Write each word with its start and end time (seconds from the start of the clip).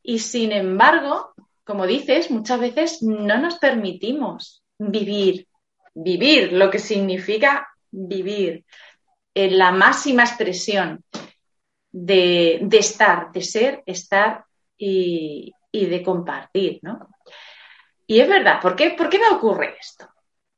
Y 0.03 0.19
sin 0.19 0.53
embargo, 0.53 1.33
como 1.65 1.87
dices, 1.87 2.31
muchas 2.31 2.61
veces 2.61 3.03
no 3.03 3.39
nos 3.39 3.55
permitimos 3.59 4.63
vivir, 4.79 5.49
vivir, 5.95 6.53
lo 6.53 6.71
que 6.71 6.79
significa 6.79 7.67
vivir, 7.91 8.67
en 9.35 9.57
la 9.57 9.73
máxima 9.73 10.25
expresión 10.25 11.03
de, 11.91 12.59
de 12.63 12.79
estar, 12.79 13.33
de 13.33 13.43
ser, 13.43 13.83
estar 13.87 14.45
y, 14.77 15.56
y 15.77 15.87
de 15.87 16.03
compartir, 16.03 16.79
¿no? 16.83 17.09
Y 18.07 18.21
es 18.21 18.29
verdad, 18.29 18.61
¿por 18.61 18.77
qué, 18.77 18.91
¿por 18.91 19.09
qué 19.09 19.19
me 19.19 19.29
ocurre 19.29 19.77
esto? 19.81 20.09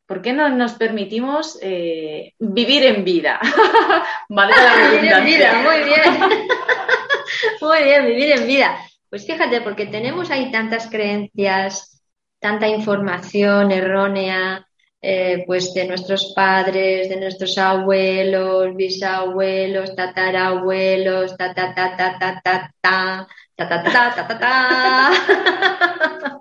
¿Por 0.06 0.22
qué 0.22 0.32
no 0.32 0.48
nos 0.48 0.74
permitimos 0.74 1.58
eh, 1.62 2.34
vivir 2.38 2.84
en 2.84 3.04
vida? 3.04 3.40
vale 4.28 4.54
vivir 4.92 5.12
en 5.12 5.24
vida, 5.24 5.62
muy 5.62 5.84
bien. 5.84 6.20
muy 7.60 7.82
bien, 7.84 8.06
vivir 8.06 8.32
en 8.32 8.46
vida. 8.46 8.78
Pues 9.10 9.26
fíjate, 9.26 9.60
porque 9.62 9.86
tenemos 9.86 10.30
ahí 10.30 10.50
tantas 10.50 10.88
creencias, 10.90 12.02
tanta 12.38 12.68
información 12.68 13.72
errónea, 13.72 14.66
eh, 15.00 15.44
pues 15.46 15.72
de 15.74 15.86
nuestros 15.86 16.32
padres, 16.34 17.08
de 17.08 17.16
nuestros 17.20 17.56
abuelos, 17.56 18.74
bisabuelos, 18.74 19.94
tatarabuelos, 19.94 21.36
ta 21.36 21.54
ta 21.54 21.74
ta 21.74 21.96
ta 21.96 22.18
ta 22.18 22.40
ta 22.42 22.74
ta 22.80 23.28
ta 23.58 23.68
ta 23.68 23.82
ta 23.82 24.14
ta 24.14 24.24
ta 24.28 24.38
ta 24.38 25.10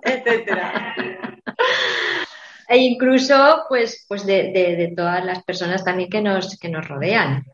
etcétera. 0.02 0.94
E 2.68 2.76
incluso, 2.76 3.64
pues, 3.68 4.04
pues 4.06 4.24
de, 4.24 4.52
de, 4.52 4.92
todas 4.94 5.24
las 5.24 5.42
personas 5.42 5.82
también 5.82 6.10
que 6.10 6.20
nos, 6.20 6.58
que 6.58 6.68
nos 6.68 6.86
rodean. 6.86 7.44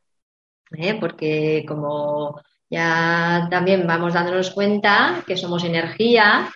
¿eh? 0.77 0.99
Porque 1.01 1.65
como 1.67 2.43
ya 2.69 3.49
también 3.51 3.87
vamos 3.87 4.13
dándonos 4.13 4.51
cuenta 4.51 5.23
que 5.27 5.37
somos 5.37 5.65
energía 5.65 6.53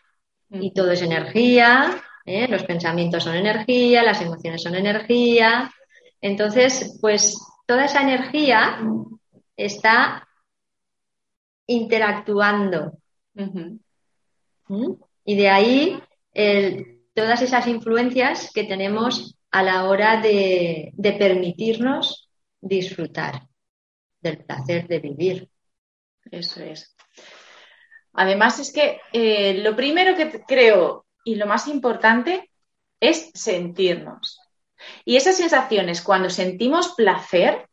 y 0.50 0.72
todo 0.74 0.90
es 0.90 1.02
energía, 1.02 2.02
¿eh? 2.26 2.46
Los 2.48 2.64
pensamientos 2.64 3.24
son 3.24 3.36
energía, 3.36 4.02
las 4.02 4.20
emociones 4.20 4.62
son 4.62 4.74
energía. 4.74 5.70
Entonces, 6.20 6.98
pues 7.00 7.38
toda 7.64 7.86
esa 7.86 8.02
energía 8.02 8.80
está 9.56 10.27
interactuando. 11.68 12.98
¿Mm? 13.34 14.94
Y 15.24 15.36
de 15.36 15.48
ahí 15.48 16.02
todas 17.14 17.42
esas 17.42 17.66
influencias 17.66 18.50
que 18.52 18.64
tenemos 18.64 19.36
a 19.50 19.62
la 19.62 19.84
hora 19.84 20.20
de, 20.20 20.92
permitirnos 21.18 22.28
disfrutar 22.60 23.46
del 24.20 24.44
placer 24.44 24.88
de 24.88 24.98
vivir. 24.98 25.50
Eso 26.30 26.62
es. 26.62 26.94
Además 28.12 28.58
es 28.58 28.72
que 28.72 29.00
eh, 29.12 29.54
lo 29.62 29.76
primero 29.76 30.16
que 30.16 30.42
creo 30.46 31.06
y 31.24 31.36
lo 31.36 31.46
más 31.46 31.68
importante 31.68 32.50
es 33.00 33.30
sentirnos. 33.34 34.40
Y 35.04 35.16
esas 35.16 35.36
sensaciones, 35.36 36.02
cuando 36.02 36.30
sentimos 36.30 36.94
placer, 36.94 37.68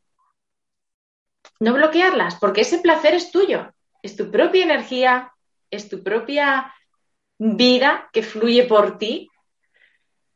no 1.60 1.74
bloquearlas, 1.74 2.36
porque 2.36 2.62
ese 2.62 2.80
placer 2.80 3.14
es 3.14 3.32
tuyo, 3.32 3.75
es 4.06 4.16
tu 4.16 4.30
propia 4.32 4.64
energía, 4.64 5.32
es 5.70 5.90
tu 5.90 6.04
propia 6.04 6.74
vida 7.38 8.10
que 8.14 8.24
fluye 8.24 8.64
por 8.66 8.98
ti. 8.98 9.30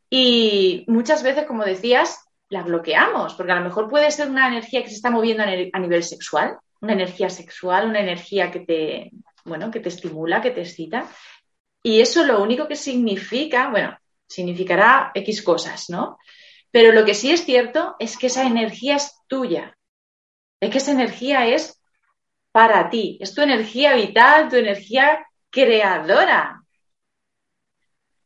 Y 0.10 0.86
muchas 0.88 1.22
veces, 1.24 1.46
como 1.46 1.64
decías, 1.64 2.26
la 2.50 2.64
bloqueamos, 2.64 3.36
porque 3.36 3.52
a 3.52 3.56
lo 3.56 3.64
mejor 3.64 3.88
puede 3.88 4.10
ser 4.10 4.30
una 4.30 4.48
energía 4.48 4.82
que 4.82 4.90
se 4.90 4.96
está 4.96 5.12
moviendo 5.12 5.44
a 5.44 5.80
nivel 5.80 6.04
sexual, 6.04 6.58
una 6.82 6.94
energía 6.94 7.30
sexual, 7.30 7.88
una 7.88 8.00
energía 8.00 8.50
que 8.50 8.62
te, 8.62 9.12
bueno, 9.46 9.70
que 9.70 9.80
te 9.80 9.90
estimula, 9.90 10.42
que 10.42 10.52
te 10.52 10.62
excita, 10.62 11.08
y 11.84 12.02
eso 12.02 12.26
lo 12.26 12.42
único 12.42 12.68
que 12.68 12.76
significa, 12.76 13.70
bueno, 13.70 13.96
significará 14.28 15.12
X 15.14 15.44
cosas, 15.44 15.90
¿no? 15.90 16.18
Pero 16.72 16.92
lo 16.92 17.06
que 17.06 17.14
sí 17.14 17.32
es 17.32 17.46
cierto 17.46 17.96
es 18.00 18.18
que 18.18 18.28
esa 18.28 18.46
energía 18.46 18.96
es 18.96 19.14
tuya, 19.28 19.78
es 20.60 20.72
que 20.72 20.80
esa 20.80 20.92
energía 20.92 21.48
es 21.48 21.79
para 22.52 22.90
ti, 22.90 23.18
es 23.22 23.34
tu 23.34 23.42
energía 23.42 23.96
vital, 23.96 24.50
tu 24.50 24.56
energía 24.56 25.26
creadora. 25.50 26.64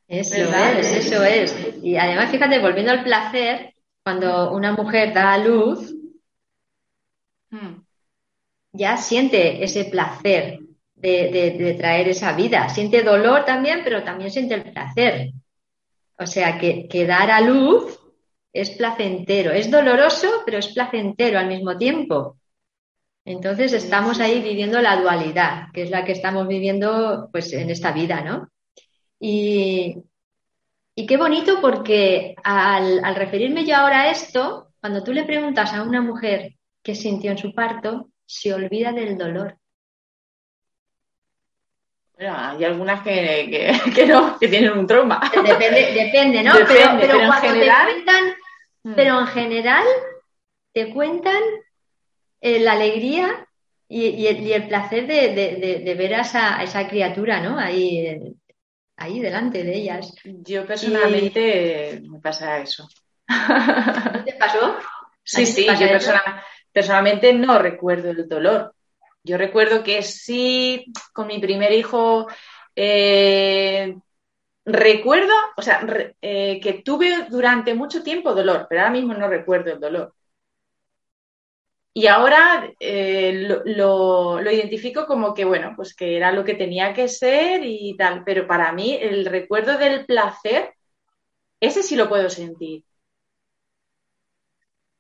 Eso 0.07 0.35
es, 0.35 0.91
eso 0.91 1.23
es. 1.23 1.77
Y 1.81 1.97
además, 1.97 2.29
fíjate, 2.29 2.59
volviendo 2.59 2.91
al 2.91 3.03
placer, 3.03 3.73
cuando 4.03 4.51
una 4.51 4.73
mujer 4.73 5.13
da 5.13 5.33
a 5.33 5.37
luz, 5.37 5.93
hmm. 7.49 7.81
ya 8.73 8.97
siente 8.97 9.63
ese 9.63 9.85
placer 9.85 10.59
de, 10.95 11.75
traer 11.77 12.09
esa 12.09 12.33
vida. 12.33 12.69
Siente 12.69 13.01
dolor 13.01 13.45
también, 13.45 13.81
pero 13.83 14.03
también 14.03 14.31
siente 14.31 14.55
el 14.55 14.71
placer. 14.71 15.31
O 16.17 16.25
sea, 16.25 16.59
que, 16.59 16.87
que 16.87 17.05
dar 17.05 17.31
a 17.31 17.41
luz 17.41 17.99
es 18.51 18.71
placentero. 18.71 19.51
Es 19.51 19.71
doloroso, 19.71 20.43
pero 20.45 20.59
es 20.59 20.67
placentero 20.67 21.39
al 21.39 21.47
mismo 21.47 21.77
tiempo. 21.77 22.37
Entonces 23.25 23.71
estamos 23.73 24.19
ahí 24.19 24.41
viviendo 24.41 24.81
la 24.81 24.97
dualidad, 24.97 25.67
que 25.73 25.83
es 25.83 25.89
la 25.89 26.03
que 26.03 26.11
estamos 26.11 26.47
viviendo 26.47 27.29
pues 27.31 27.53
en 27.53 27.69
esta 27.69 27.91
vida, 27.91 28.21
¿no? 28.21 28.49
Y, 29.19 30.03
qué 31.07 31.17
bonito 31.17 31.61
porque 31.61 32.35
al, 32.43 33.03
al, 33.03 33.15
referirme 33.15 33.65
yo 33.65 33.75
ahora 33.75 34.01
a 34.01 34.11
esto, 34.11 34.73
cuando 34.81 35.03
tú 35.03 35.13
le 35.13 35.23
preguntas 35.23 35.73
a 35.73 35.83
una 35.83 36.01
mujer 36.01 36.55
qué 36.83 36.93
sintió 36.95 37.31
en 37.31 37.37
su 37.37 37.53
parto, 37.53 38.09
se 38.25 38.53
olvida 38.53 38.91
del 38.91 39.17
dolor. 39.17 39.57
Bueno, 42.15 42.35
hay 42.37 42.63
algunas 42.65 43.01
que, 43.01 43.73
que, 43.95 44.05
no, 44.05 44.37
que 44.37 44.47
tienen 44.49 44.77
un 44.77 44.85
trauma. 44.85 45.21
Depende, 45.33 45.93
depende 45.93 46.43
¿no? 46.43 46.53
pero, 46.67 47.21
en 47.21 47.31
general... 47.31 47.87
Mm. 48.83 48.93
pero 48.95 49.19
en 49.21 49.27
general 49.27 49.85
te 50.73 50.93
cuentan 50.93 51.41
eh, 52.45 52.59
la 52.59 52.73
alegría 52.73 53.47
y, 53.87 54.27
el, 54.27 54.67
placer 54.67 55.07
de, 55.07 55.95
ver 55.97 56.13
a 56.15 56.21
esa, 56.61 56.87
criatura, 56.89 57.39
¿no? 57.39 57.57
Ahí, 57.57 58.35
ahí 58.97 59.21
delante 59.21 59.63
de 59.63 59.73
ellas. 59.73 60.13
Yo 60.25 60.65
personalmente 60.65 62.01
me 62.03 62.19
pasa 62.19 62.59
eso. 62.59 62.89
¿Te 64.25 64.33
pasó? 64.33 64.75
Sí, 65.23 65.45
sí, 65.45 65.65
yo 65.65 65.87
personalmente 66.73 67.31
no 67.33 67.59
recuerdo 67.59 68.11
el 68.11 68.27
dolor. 68.27 68.75
Yo 69.23 69.37
recuerdo 69.37 69.81
que 69.81 70.03
sí, 70.03 70.91
con 71.13 71.27
mi 71.27 71.39
primer 71.39 71.71
hijo, 71.71 72.27
eh, 72.75 73.95
recuerdo, 74.65 75.33
o 75.55 75.61
sea, 75.61 75.87
eh, 76.21 76.59
que 76.61 76.73
tuve 76.83 77.27
durante 77.29 77.73
mucho 77.73 78.03
tiempo 78.03 78.35
dolor, 78.35 78.67
pero 78.69 78.81
ahora 78.81 78.91
mismo 78.91 79.13
no 79.13 79.29
recuerdo 79.29 79.71
el 79.71 79.79
dolor. 79.79 80.13
Y 81.95 82.07
ahora 82.07 82.71
eh, 82.79 83.61
lo, 83.65 84.41
identifico 84.51 85.05
como 85.05 85.33
que, 85.33 85.45
bueno, 85.45 85.73
pues 85.75 85.95
que 85.95 86.17
era 86.17 86.31
lo 86.31 86.43
que 86.43 86.55
tenía 86.55 86.93
que 86.93 87.07
ser 87.07 87.63
y 87.63 87.95
tal, 87.95 88.23
pero 88.23 88.47
para 88.47 88.71
mí 88.71 88.97
el 88.99 89.25
recuerdo 89.25 89.77
del 89.77 90.05
placer, 90.05 90.73
ese 91.59 91.83
sí 91.83 91.95
lo 91.95 92.09
puedo 92.09 92.29
sentir. 92.31 92.83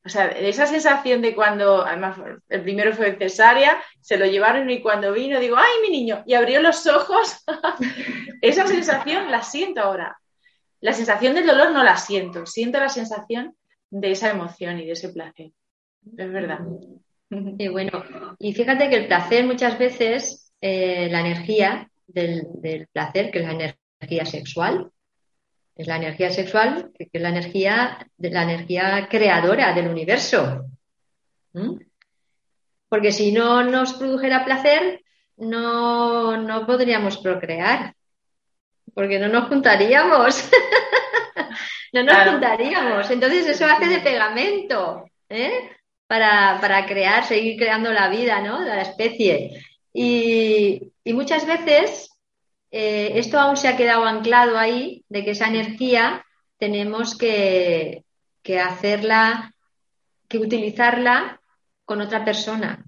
O 0.05 0.09
sea, 0.09 0.27
esa 0.27 0.67
sensación 0.67 1.21
de 1.21 1.33
cuando, 1.33 1.83
además, 1.85 2.17
el 2.49 2.61
primero 2.61 2.93
fue 2.93 3.15
cesárea, 3.17 3.81
se 4.01 4.17
lo 4.17 4.25
llevaron 4.25 4.69
y 4.69 4.81
cuando 4.81 5.13
vino 5.13 5.39
digo, 5.39 5.55
¡ay, 5.57 5.81
mi 5.81 5.89
niño! 5.89 6.23
Y 6.27 6.35
abrió 6.35 6.61
los 6.61 6.85
ojos. 6.87 7.43
esa 8.41 8.67
sensación 8.67 9.31
la 9.31 9.41
siento 9.41 9.81
ahora. 9.81 10.17
La 10.81 10.93
sensación 10.93 11.33
del 11.33 11.47
dolor 11.47 11.71
no 11.71 11.83
la 11.83 11.97
siento, 11.97 12.45
siento 12.45 12.79
la 12.79 12.89
sensación 12.89 13.55
de 13.89 14.11
esa 14.11 14.29
emoción 14.29 14.79
y 14.79 14.85
de 14.85 14.91
ese 14.91 15.09
placer 15.09 15.51
es 16.17 16.31
verdad. 16.31 16.59
Y 17.57 17.67
bueno, 17.67 18.03
y 18.37 18.53
fíjate 18.53 18.91
que 18.91 18.95
el 18.95 19.07
placer 19.07 19.43
muchas 19.43 19.79
veces, 19.79 20.53
eh, 20.61 21.07
la 21.09 21.21
energía 21.21 21.89
del, 22.05 22.47
placer, 22.91 23.31
que 23.31 23.39
es 23.39 23.45
la 23.45 23.75
energía 23.99 24.23
sexual, 24.25 24.91
es 25.75 25.87
la 25.87 25.95
energía 25.95 26.29
sexual, 26.29 26.91
que 26.93 27.09
es 27.11 27.21
la 27.21 27.29
energía, 27.29 28.07
la 28.19 28.43
energía 28.43 29.07
creadora 29.09 29.73
del 29.73 29.87
universo. 29.87 30.65
¿Mm? 31.53 31.79
Porque 32.87 33.11
si 33.11 33.31
no 33.31 33.63
nos 33.63 33.93
produjera 33.93 34.45
placer, 34.45 35.03
no, 35.37 36.37
no 36.37 36.67
podríamos 36.67 37.17
procrear, 37.17 37.95
porque 38.93 39.17
no 39.17 39.27
nos 39.27 39.47
juntaríamos. 39.47 40.51
no 41.93 42.03
nos 42.03 42.29
juntaríamos. 42.29 43.09
Entonces 43.09 43.47
eso 43.47 43.65
hace 43.65 43.87
de 43.87 43.99
pegamento. 44.01 45.05
¿eh? 45.29 45.71
Para, 46.19 46.85
crear, 46.85 47.25
seguir 47.25 47.57
creando 47.57 47.91
la 47.91 48.09
vida, 48.09 48.39
¿no? 48.41 48.61
De 48.61 48.67
la 48.67 48.81
especie. 48.81 49.65
Y, 49.91 50.91
muchas 51.05 51.45
veces 51.47 52.11
eh, 52.71 53.13
esto 53.15 53.39
aún 53.39 53.57
se 53.57 53.67
ha 53.67 53.77
quedado 53.77 54.05
anclado 54.05 54.57
ahí, 54.57 55.03
de 55.09 55.23
que 55.23 55.31
esa 55.31 55.47
energía 55.47 56.23
tenemos 56.57 57.17
que, 57.17 58.03
hacerla, 58.63 59.53
que 60.27 60.37
utilizarla 60.37 61.41
con 61.85 62.01
otra 62.01 62.23
persona 62.23 62.85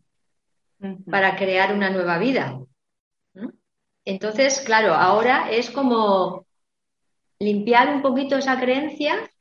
para 1.09 1.35
crear 1.35 1.73
una 1.73 1.89
nueva 1.89 2.19
vida. 2.19 2.59
Entonces, 4.05 4.61
claro, 4.61 4.93
ahora 4.93 5.49
es 5.49 5.71
como 5.71 6.45
limpiar 7.39 7.89
un 7.89 8.03
poquito 8.03 8.37
esa 8.37 8.59
creencia, 8.59 9.31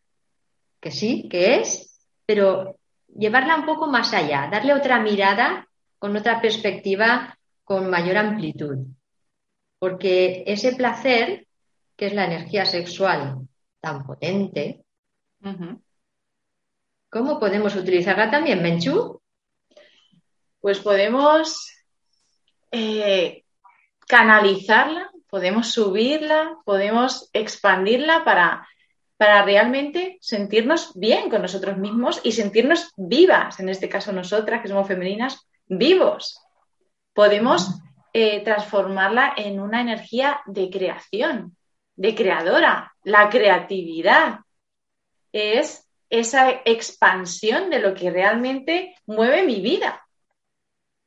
que 0.80 0.90
sí, 0.90 1.28
que 1.28 1.56
es, 1.56 2.00
pero 2.25 2.78
llevarla 3.16 3.56
un 3.56 3.66
poco 3.66 3.87
más 3.87 4.12
allá, 4.12 4.49
darle 4.50 4.75
otra 4.75 5.00
mirada 5.00 5.69
con 5.99 6.16
otra 6.16 6.40
perspectiva 6.40 7.38
con 7.62 7.88
mayor 7.88 8.16
amplitud. 8.16 8.87
Porque 9.78 10.44
ese 10.46 10.75
placer, 10.75 11.46
que 11.96 12.06
es 12.06 12.14
la 12.14 12.26
energía 12.26 12.66
sexual 12.66 13.49
tan 13.81 14.05
potente, 14.06 14.84
¿cómo 17.11 17.38
podemos 17.38 17.76
utilizarla 17.76 18.31
también, 18.31 18.62
Menchu? 18.62 19.20
Pues 20.61 20.81
podemos 20.81 21.70
eh, 22.70 23.44
canalizarla, 24.06 25.11
podemos 25.28 25.70
subirla, 25.70 26.56
podemos 26.64 27.28
expandirla 27.32 28.25
para 28.25 28.66
para 29.16 29.44
realmente 29.44 30.19
sentirnos 30.20 30.93
bien 30.94 31.31
con 31.31 31.43
nosotros 31.43 31.76
mismos 31.76 32.20
y 32.25 32.32
sentirnos 32.32 32.93
vivas, 32.96 33.61
en 33.61 33.69
este 33.69 33.88
caso 33.88 34.12
nosotras, 34.12 34.61
que 34.61 34.69
somos 34.69 34.88
femeninas, 34.88 35.46
vivos. 35.66 36.40
Podemos 37.12 37.81
eh, 38.12 38.43
transformarla 38.43 39.34
en 39.37 39.61
una 39.61 39.81
energía 39.81 40.40
de 40.46 40.69
creación, 40.69 41.56
de 41.96 42.14
creadora. 42.14 42.93
La 43.05 43.28
creatividad 43.28 44.40
es 45.32 45.88
esa 46.11 46.50
expansión 46.64 47.70
de 47.70 47.81
lo 47.81 47.94
que 47.94 48.11
realmente 48.11 48.94
mueve 49.06 49.44
mi 49.44 49.61
vida. 49.61 50.06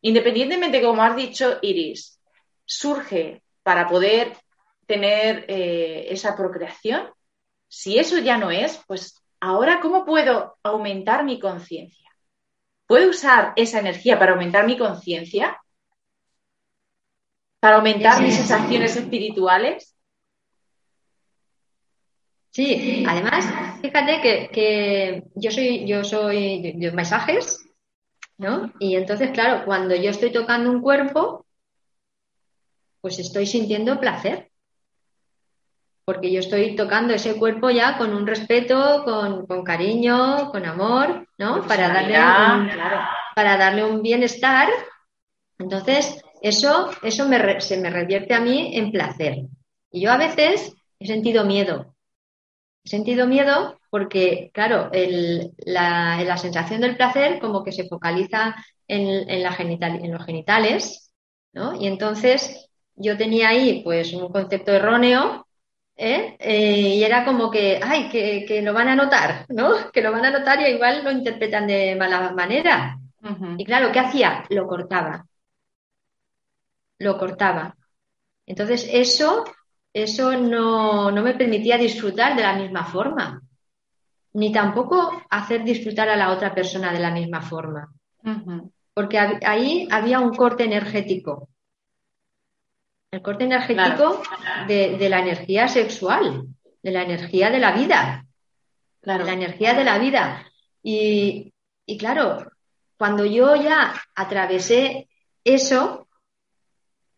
Independientemente, 0.02 0.82
como 0.82 1.02
has 1.02 1.16
dicho, 1.16 1.60
Iris, 1.62 2.20
surge 2.66 3.42
para 3.64 3.88
poder 3.88 4.34
tener 4.86 5.46
eh, 5.48 6.08
esa 6.10 6.36
procreación, 6.36 7.10
si 7.68 8.00
eso 8.00 8.18
ya 8.20 8.38
no 8.38 8.52
es, 8.52 8.82
pues 8.88 9.22
ahora, 9.40 9.80
¿cómo 9.82 10.06
puedo 10.06 10.58
aumentar 10.64 11.24
mi 11.24 11.40
conciencia? 11.40 12.10
¿Puedo 12.86 13.10
usar 13.10 13.54
esa 13.56 13.80
energía 13.80 14.18
para 14.18 14.32
aumentar 14.32 14.66
mi 14.66 14.78
conciencia? 14.78 15.62
¿Para 17.60 17.78
aumentar 17.78 18.22
mis 18.22 18.36
sensaciones 18.36 18.96
espirituales? 18.96 19.96
Sí, 22.52 23.06
además, 23.08 23.46
fíjate 23.82 24.50
que, 24.52 25.24
yo 25.36 25.52
soy, 25.52 25.86
yo 25.86 26.04
soy 26.04 26.74
de, 26.74 26.92
mensajes, 26.92 27.70
¿no? 28.38 28.74
Y 28.80 28.96
entonces, 28.96 29.32
claro, 29.32 29.66
cuando 29.66 29.96
yo 29.96 30.10
estoy 30.10 30.32
tocando 30.32 30.72
un 30.72 30.82
cuerpo, 30.82 31.46
pues 33.02 33.20
estoy 33.20 33.46
sintiendo 33.46 34.00
placer 34.00 34.47
porque 36.08 36.32
yo 36.32 36.40
estoy 36.40 36.74
tocando 36.74 37.14
ese 37.14 37.36
cuerpo 37.36 37.70
ya 37.70 37.98
con 37.98 38.14
un 38.14 38.26
respeto, 38.26 39.04
con, 39.04 39.66
cariño, 39.66 40.50
con 40.52 40.66
amor, 40.66 41.28
¿no? 41.38 41.68
Para 41.68 41.90
darle, 41.90 42.18
un, 42.18 42.70
para 43.36 43.58
darle 43.58 43.84
un 43.84 44.02
bienestar. 44.02 44.70
Entonces, 45.60 46.24
eso, 46.42 46.92
eso 47.04 47.28
se 47.60 47.78
me 47.78 47.90
revierte 47.90 48.34
a 48.34 48.40
mí 48.40 48.78
en 48.78 48.94
placer. 48.94 49.48
Y 49.92 50.00
yo 50.00 50.14
a 50.14 50.18
veces 50.18 50.74
he 50.98 51.08
sentido 51.08 51.44
miedo. 51.44 51.94
He 52.86 52.90
sentido 52.90 53.28
miedo 53.28 53.78
porque, 53.90 54.50
claro, 54.54 54.90
la, 55.66 56.38
sensación 56.38 56.80
del 56.80 56.96
placer 56.96 57.38
como 57.42 57.66
que 57.66 57.74
se 57.74 57.90
focaliza 57.90 58.56
en, 58.88 59.30
en, 59.30 59.44
la 59.44 59.52
genital, 59.52 60.00
en 60.02 60.14
los 60.14 60.26
genitales, 60.26 61.12
¿no? 61.52 61.76
Y 61.76 61.86
entonces 61.86 62.70
yo 62.96 63.18
tenía 63.18 63.50
ahí 63.50 63.82
pues 63.84 64.14
un 64.14 64.32
concepto 64.32 64.72
erróneo 64.72 65.47
¿eh? 65.98 66.38
Eh, 66.40 66.96
y 66.96 67.04
era 67.04 67.26
como 67.26 67.50
que, 67.50 67.80
ay, 67.84 68.08
que, 68.10 68.62
lo 68.62 68.74
van 68.74 68.88
a 68.88 68.96
notar, 68.96 69.46
¿no? 69.50 69.74
Que 69.92 70.02
lo 70.02 70.12
van 70.12 70.26
a 70.26 70.32
notar 70.32 70.62
y 70.62 70.66
igual 70.74 71.04
lo 71.04 71.12
interpretan 71.12 71.68
de 71.68 71.96
mala 71.96 72.32
manera. 72.32 72.98
Y 73.58 73.66
claro, 73.66 73.92
¿qué 73.92 74.00
hacía? 74.00 74.46
Lo 74.50 74.68
cortaba. 74.68 75.26
Lo 77.00 77.18
cortaba. 77.18 77.76
Entonces, 78.46 78.88
eso, 78.90 79.44
eso 79.92 80.32
no, 80.38 81.12
me 81.12 81.34
permitía 81.34 81.78
disfrutar 81.78 82.38
de 82.38 82.44
la 82.44 82.54
misma 82.54 82.86
forma, 82.86 83.42
ni 84.34 84.54
tampoco 84.54 85.24
hacer 85.30 85.66
disfrutar 85.66 86.08
a 86.08 86.16
la 86.16 86.32
otra 86.32 86.56
persona 86.56 86.94
de 86.94 87.00
la 87.00 87.12
misma 87.12 87.42
forma. 87.42 87.92
porque 88.94 89.20
ahí 89.20 89.88
había 89.92 90.20
un 90.20 90.34
corte 90.34 90.64
energético. 90.64 91.50
El 93.18 93.24
corte 93.24 93.46
energético 93.46 94.22
de, 94.68 95.10
la 95.10 95.18
energía 95.18 95.68
sexual, 95.68 96.44
de 96.84 96.92
la 96.92 97.02
energía 97.02 97.50
de 97.50 97.58
la 97.58 97.72
vida. 97.72 98.28
De 99.02 99.18
la 99.18 99.34
energía 99.34 99.74
de 99.74 99.84
la 99.84 99.98
vida. 99.98 100.46
Y, 100.84 101.52
y 101.88 101.98
claro, 101.98 102.46
cuando 102.96 103.26
yo 103.26 103.56
ya 103.56 103.92
atravesé 104.14 105.10
eso, 105.44 106.08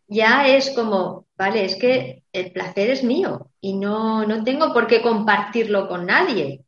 ya 0.06 0.46
es 0.46 0.70
como, 0.70 1.26
vale, 1.36 1.66
es 1.66 1.76
que 1.76 2.22
el 2.32 2.50
placer 2.50 2.88
es 2.88 3.04
mío 3.04 3.50
y 3.60 3.74
no, 3.74 4.24
no 4.24 4.42
tengo 4.42 4.72
por 4.72 4.86
qué 4.86 5.02
compartirlo 5.02 5.86
con 5.86 6.06
nadie. 6.06 6.62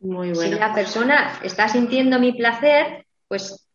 Muy 0.00 0.32
bueno. 0.32 0.52
Si 0.52 0.60
la 0.60 0.74
persona 0.74 1.40
está 1.42 1.70
sintiendo 1.70 2.18
mi 2.18 2.32
placer, 2.32 3.06
pues 3.28 3.66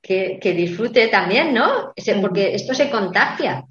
que, 0.00 0.38
disfrute 0.56 1.08
también, 1.08 1.52
¿no? 1.52 1.92
Porque 2.20 2.54
esto 2.54 2.74
se 2.74 2.88
contagia. 2.90 3.64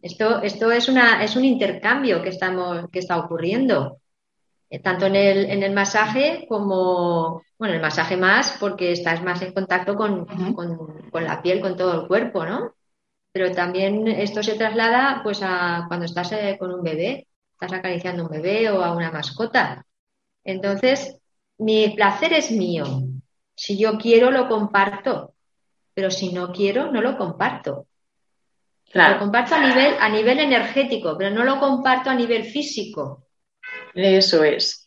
Esto, 0.00 0.42
esto 0.42 0.70
es, 0.70 0.88
una, 0.88 1.22
es 1.24 1.34
un 1.36 1.44
intercambio 1.44 2.22
que, 2.22 2.28
estamos, 2.28 2.88
que 2.90 3.00
está 3.00 3.18
ocurriendo, 3.18 4.00
eh, 4.70 4.80
tanto 4.80 5.06
en 5.06 5.16
el, 5.16 5.50
en 5.50 5.62
el 5.62 5.72
masaje 5.72 6.46
como, 6.48 7.42
bueno, 7.58 7.74
el 7.74 7.80
masaje 7.80 8.16
más 8.16 8.56
porque 8.60 8.92
estás 8.92 9.22
más 9.22 9.42
en 9.42 9.52
contacto 9.52 9.96
con, 9.96 10.26
con, 10.54 11.24
la 11.24 11.42
piel, 11.42 11.60
con 11.60 11.76
todo 11.76 12.02
el 12.02 12.08
cuerpo, 12.08 12.44
¿no? 12.46 12.74
Pero 13.32 13.52
también 13.52 14.06
esto 14.08 14.42
se 14.42 14.54
traslada 14.54 15.20
pues 15.22 15.40
a 15.42 15.84
cuando 15.88 16.06
estás 16.06 16.32
eh, 16.32 16.56
con 16.58 16.72
un 16.72 16.82
bebé, 16.82 17.26
estás 17.52 17.72
acariciando 17.72 18.24
un 18.24 18.30
bebé 18.30 18.70
o 18.70 18.82
a 18.82 18.94
una 18.94 19.10
mascota. 19.10 19.84
Entonces, 20.44 21.18
mi 21.58 21.90
placer 21.90 22.32
es 22.32 22.50
mío. 22.50 22.84
Si 23.54 23.76
yo 23.76 23.98
quiero, 23.98 24.30
lo 24.30 24.48
comparto. 24.48 25.34
Pero 25.94 26.10
si 26.10 26.32
no 26.32 26.52
quiero, 26.52 26.92
no 26.92 27.02
lo 27.02 27.18
comparto. 27.18 27.87
Lo 28.92 29.18
comparto 29.18 29.54
a 29.54 29.60
nivel, 29.60 29.96
a 30.00 30.08
nivel 30.08 30.40
energético, 30.40 31.16
pero 31.16 31.30
no 31.30 31.44
lo 31.44 31.58
comparto 31.58 32.10
a 32.10 32.14
nivel 32.14 32.44
físico. 32.44 33.26
Eso 33.94 34.42
es. 34.44 34.86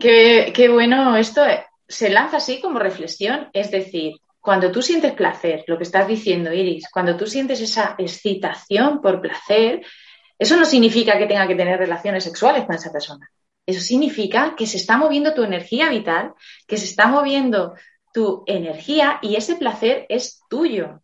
Qué, 0.00 0.52
qué 0.54 0.68
bueno, 0.68 1.16
esto 1.16 1.42
se 1.86 2.10
lanza 2.10 2.38
así 2.38 2.60
como 2.60 2.78
reflexión, 2.78 3.48
es 3.52 3.70
decir, 3.70 4.14
cuando 4.40 4.72
tú 4.72 4.82
sientes 4.82 5.12
placer, 5.12 5.64
lo 5.66 5.76
que 5.76 5.84
estás 5.84 6.08
diciendo, 6.08 6.52
Iris, 6.52 6.88
cuando 6.90 7.16
tú 7.16 7.26
sientes 7.26 7.60
esa 7.60 7.94
excitación 7.98 9.00
por 9.02 9.20
placer, 9.20 9.82
eso 10.38 10.56
no 10.56 10.64
significa 10.64 11.18
que 11.18 11.26
tenga 11.26 11.46
que 11.46 11.54
tener 11.54 11.78
relaciones 11.78 12.24
sexuales 12.24 12.64
con 12.64 12.76
esa 12.76 12.92
persona. 12.92 13.28
Eso 13.66 13.80
significa 13.80 14.54
que 14.56 14.66
se 14.66 14.78
está 14.78 14.96
moviendo 14.96 15.34
tu 15.34 15.42
energía 15.42 15.90
vital, 15.90 16.32
que 16.66 16.78
se 16.78 16.86
está 16.86 17.08
moviendo 17.08 17.74
tu 18.14 18.44
energía 18.46 19.18
y 19.20 19.36
ese 19.36 19.56
placer 19.56 20.06
es 20.08 20.40
tuyo 20.48 21.02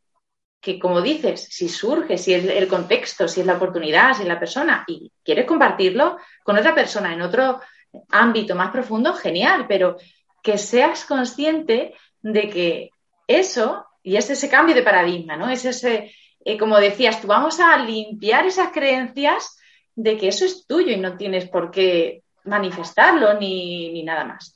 que 0.65 0.79
como 0.79 1.03
dices, 1.03 1.47
si 1.51 1.69
surge, 1.69 2.17
si 2.17 2.33
es 2.33 2.47
el 2.47 2.67
contexto, 2.67 3.29
si 3.29 3.43
es 3.43 3.47
la 3.47 3.57
oportunidad, 3.57 4.15
si 4.15 4.23
es 4.23 4.29
la 4.29 4.41
persona 4.41 4.83
y 4.87 5.13
quieres 5.23 5.45
compartirlo 5.45 6.17
con 6.43 6.57
otra 6.57 6.75
persona 6.75 7.13
en 7.13 7.21
otro 7.21 7.61
ámbito 8.09 8.55
más 8.55 8.71
profundo, 8.71 9.13
genial, 9.13 9.67
pero 9.69 9.99
que 10.43 10.57
seas 10.57 11.05
consciente 11.05 11.93
de 12.23 12.49
que 12.49 12.91
eso, 13.27 13.85
y 14.03 14.17
es 14.17 14.31
ese 14.31 14.49
cambio 14.49 14.75
de 14.75 14.83
paradigma, 14.83 15.37
¿no? 15.37 15.51
Es 15.51 15.67
ese, 15.67 16.15
eh, 16.43 16.57
como 16.57 16.81
decías 16.81 17.21
tú, 17.21 17.27
vamos 17.27 17.61
a 17.61 17.77
limpiar 17.77 18.47
esas 18.47 18.73
creencias 18.73 19.59
de 19.95 20.17
que 20.17 20.29
eso 20.29 20.47
es 20.47 20.67
tuyo 20.67 20.93
y 20.93 20.97
no 20.97 21.19
tienes 21.19 21.47
por 21.47 21.71
qué 21.71 22.23
manifestarlo 22.45 23.35
ni, 23.35 23.93
ni 23.93 24.03
nada 24.03 24.25
más. 24.25 24.55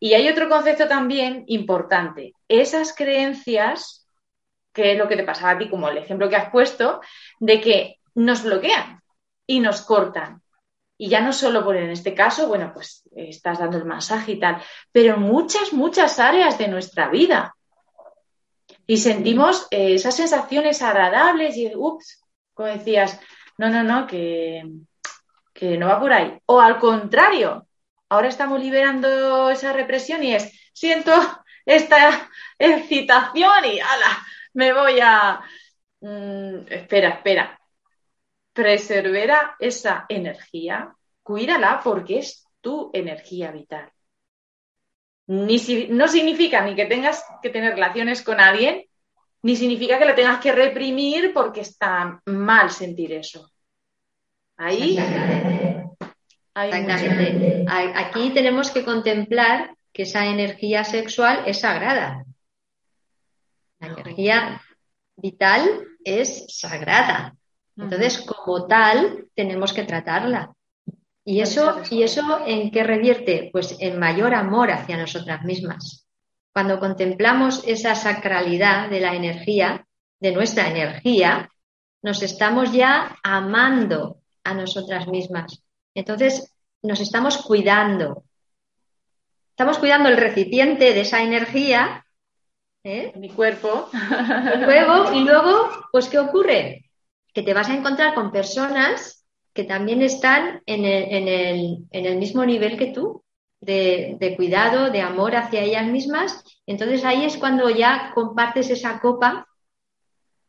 Y 0.00 0.14
hay 0.14 0.30
otro 0.30 0.48
concepto 0.48 0.88
también 0.88 1.44
importante, 1.46 2.32
esas 2.48 2.94
creencias 2.94 4.01
que 4.72 4.92
es 4.92 4.98
lo 4.98 5.08
que 5.08 5.16
te 5.16 5.24
pasaba 5.24 5.50
a 5.52 5.58
ti, 5.58 5.68
como 5.68 5.88
el 5.88 5.98
ejemplo 5.98 6.28
que 6.28 6.36
has 6.36 6.50
puesto, 6.50 7.00
de 7.38 7.60
que 7.60 8.00
nos 8.14 8.42
bloquean 8.42 9.02
y 9.46 9.60
nos 9.60 9.82
cortan. 9.82 10.42
Y 10.96 11.08
ya 11.08 11.20
no 11.20 11.32
solo 11.32 11.64
por 11.64 11.76
en 11.76 11.90
este 11.90 12.14
caso, 12.14 12.48
bueno, 12.48 12.70
pues 12.72 13.02
estás 13.14 13.58
dando 13.58 13.76
el 13.76 13.84
masaje 13.84 14.32
y 14.32 14.40
tal, 14.40 14.62
pero 14.92 15.14
en 15.14 15.22
muchas, 15.22 15.72
muchas 15.72 16.18
áreas 16.18 16.58
de 16.58 16.68
nuestra 16.68 17.08
vida. 17.08 17.54
Y 18.86 18.98
sentimos 18.98 19.66
eh, 19.70 19.94
esas 19.94 20.16
sensaciones 20.16 20.82
agradables 20.82 21.56
y, 21.56 21.72
ups, 21.74 22.22
como 22.54 22.68
decías, 22.68 23.20
no, 23.58 23.68
no, 23.68 23.82
no, 23.82 24.06
que, 24.06 24.64
que 25.52 25.76
no 25.76 25.88
va 25.88 26.00
por 26.00 26.12
ahí. 26.12 26.38
O 26.46 26.60
al 26.60 26.78
contrario, 26.78 27.66
ahora 28.08 28.28
estamos 28.28 28.60
liberando 28.60 29.50
esa 29.50 29.72
represión 29.72 30.22
y 30.22 30.34
es, 30.34 30.52
siento 30.72 31.12
esta 31.64 32.30
excitación 32.58 33.64
y 33.64 33.80
ala, 33.80 34.26
me 34.54 34.72
voy 34.72 35.00
a... 35.00 35.40
Mm, 36.00 36.66
espera, 36.68 37.08
espera. 37.10 37.60
Preservera 38.52 39.56
esa 39.58 40.06
energía, 40.08 40.94
cuídala 41.22 41.80
porque 41.82 42.18
es 42.18 42.44
tu 42.60 42.90
energía 42.92 43.50
vital. 43.50 43.90
Ni 45.26 45.56
no 45.88 46.08
significa 46.08 46.62
ni 46.62 46.74
que 46.74 46.86
tengas 46.86 47.24
que 47.40 47.50
tener 47.50 47.74
relaciones 47.74 48.22
con 48.22 48.40
alguien, 48.40 48.84
ni 49.42 49.56
significa 49.56 49.98
que 49.98 50.04
lo 50.04 50.14
tengas 50.14 50.40
que 50.40 50.52
reprimir 50.52 51.32
porque 51.32 51.60
está 51.60 52.20
mal 52.26 52.70
sentir 52.70 53.12
eso. 53.12 53.50
Ahí. 54.56 54.98
Aquí 56.54 58.30
tenemos 58.30 58.70
que 58.70 58.84
contemplar 58.84 59.74
que 59.92 60.02
esa 60.02 60.26
energía 60.26 60.84
sexual 60.84 61.44
es 61.46 61.60
sagrada. 61.60 62.24
La 63.82 63.88
energía 63.88 64.62
vital 65.16 65.68
es 66.04 66.46
sagrada. 66.56 67.34
Entonces, 67.76 68.20
como 68.20 68.68
tal, 68.68 69.26
tenemos 69.34 69.72
que 69.72 69.82
tratarla. 69.82 70.54
¿Y 71.24 71.40
eso, 71.40 71.82
¿Y 71.90 72.04
eso 72.04 72.40
en 72.46 72.70
qué 72.70 72.84
revierte? 72.84 73.50
Pues 73.52 73.76
en 73.80 73.98
mayor 73.98 74.34
amor 74.34 74.70
hacia 74.70 74.96
nosotras 74.96 75.42
mismas. 75.42 76.06
Cuando 76.52 76.78
contemplamos 76.78 77.64
esa 77.66 77.96
sacralidad 77.96 78.88
de 78.88 79.00
la 79.00 79.16
energía, 79.16 79.84
de 80.20 80.30
nuestra 80.30 80.68
energía, 80.68 81.50
nos 82.02 82.22
estamos 82.22 82.72
ya 82.72 83.16
amando 83.24 84.20
a 84.44 84.54
nosotras 84.54 85.08
mismas. 85.08 85.60
Entonces, 85.92 86.54
nos 86.82 87.00
estamos 87.00 87.38
cuidando. 87.38 88.22
Estamos 89.50 89.78
cuidando 89.78 90.08
el 90.08 90.18
recipiente 90.18 90.94
de 90.94 91.00
esa 91.00 91.22
energía 91.24 92.04
¿Eh? 92.84 93.12
mi 93.16 93.30
cuerpo. 93.30 93.88
Luego, 94.66 95.12
y 95.14 95.20
luego, 95.20 95.68
pues, 95.92 96.08
¿qué 96.08 96.18
ocurre? 96.18 96.90
Que 97.32 97.42
te 97.42 97.54
vas 97.54 97.68
a 97.68 97.76
encontrar 97.76 98.14
con 98.14 98.32
personas 98.32 99.24
que 99.52 99.64
también 99.64 100.02
están 100.02 100.62
en 100.66 100.84
el, 100.84 102.16
mismo 102.16 102.44
nivel 102.44 102.76
que 102.76 102.88
tú, 102.88 103.22
de, 103.60 104.34
cuidado, 104.36 104.90
de 104.90 105.00
amor 105.00 105.36
hacia 105.36 105.62
ellas 105.62 105.86
mismas. 105.86 106.42
Entonces 106.66 107.04
ahí 107.04 107.24
es 107.24 107.36
cuando 107.36 107.70
ya 107.70 108.12
compartes 108.14 108.70
esa 108.70 108.98
copa 108.98 109.46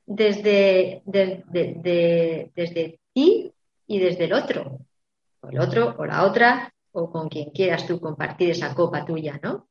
desde, 0.06 1.02
desde 1.06 3.00
ti 3.14 3.54
y 3.86 4.00
desde 4.00 4.26
el 4.26 4.34
otro, 4.34 4.80
o 5.42 5.50
el 5.50 5.60
otro, 5.60 5.96
o 5.98 6.06
la 6.06 6.24
otra, 6.24 6.74
o 6.94 7.12
con 7.12 7.30
quien 7.30 7.52
quieras 7.52 7.86
tú 7.86 8.00
compartir 8.00 8.52
esa 8.52 8.74
copa 8.74 9.06
tuya, 9.06 9.40
¿no? 9.44 9.68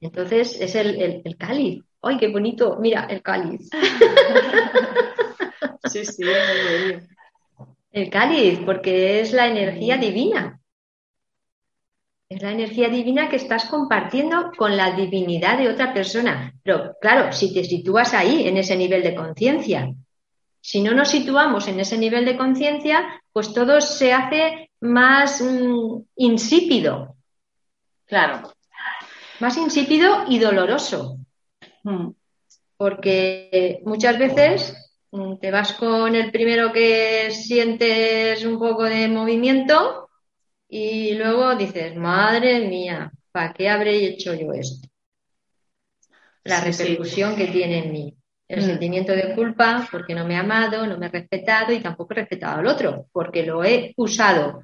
Entonces 0.00 0.60
es 0.60 0.74
el, 0.74 1.22
el, 1.24 1.36
cáliz. 1.36 1.82
¡Ay, 2.02 2.16
qué 2.18 2.28
bonito! 2.28 2.76
Mira, 2.80 3.06
el 3.08 3.22
cáliz. 3.22 3.68
sí, 5.84 6.04
sí, 6.04 6.22
El 7.92 8.10
cáliz, 8.10 8.60
porque 8.64 9.20
es 9.20 9.32
la 9.32 9.46
energía 9.46 9.96
divina. 9.96 10.60
Es 12.28 12.42
la 12.42 12.50
energía 12.50 12.88
divina 12.88 13.28
que 13.28 13.36
estás 13.36 13.66
compartiendo 13.66 14.50
con 14.56 14.76
la 14.76 14.96
divinidad 14.96 15.58
de 15.58 15.68
otra 15.68 15.94
persona. 15.94 16.52
Pero 16.62 16.96
claro, 17.00 17.32
si 17.32 17.54
te 17.54 17.62
sitúas 17.62 18.12
ahí, 18.12 18.48
en 18.48 18.56
ese 18.56 18.76
nivel 18.76 19.02
de 19.02 19.14
conciencia. 19.14 19.94
Si 20.60 20.82
no 20.82 20.92
nos 20.92 21.10
situamos 21.10 21.68
en 21.68 21.78
ese 21.78 21.98
nivel 21.98 22.24
de 22.24 22.36
conciencia, 22.36 23.22
pues 23.32 23.52
todo 23.52 23.80
se 23.80 24.12
hace 24.12 24.70
más 24.80 25.42
mm, 25.42 26.02
insípido. 26.16 27.14
Claro 28.06 28.53
más 29.40 29.56
insípido 29.56 30.24
y 30.28 30.38
doloroso. 30.38 31.18
Hmm. 31.82 32.10
Porque 32.76 33.80
muchas 33.84 34.18
veces 34.18 34.74
mm, 35.10 35.36
te 35.36 35.50
vas 35.50 35.74
con 35.74 36.14
el 36.14 36.30
primero 36.30 36.72
que 36.72 37.30
sientes 37.30 38.44
un 38.44 38.58
poco 38.58 38.84
de 38.84 39.08
movimiento 39.08 40.10
y 40.68 41.14
luego 41.14 41.54
dices, 41.54 41.94
madre 41.96 42.66
mía, 42.66 43.12
¿para 43.30 43.52
qué 43.52 43.68
habré 43.68 44.04
hecho 44.06 44.34
yo 44.34 44.52
esto? 44.52 44.88
La 46.44 46.60
repercusión 46.60 47.36
que 47.36 47.46
tiene 47.46 47.84
en 47.84 47.92
mí. 47.92 48.16
El 48.46 48.60
hmm. 48.60 48.66
sentimiento 48.66 49.12
de 49.12 49.34
culpa 49.34 49.88
porque 49.90 50.14
no 50.14 50.26
me 50.26 50.34
he 50.34 50.36
amado, 50.36 50.86
no 50.86 50.98
me 50.98 51.06
he 51.06 51.10
respetado 51.10 51.72
y 51.72 51.80
tampoco 51.80 52.12
he 52.12 52.16
respetado 52.16 52.58
al 52.58 52.66
otro, 52.66 53.06
porque 53.12 53.44
lo 53.44 53.64
he 53.64 53.94
usado. 53.96 54.62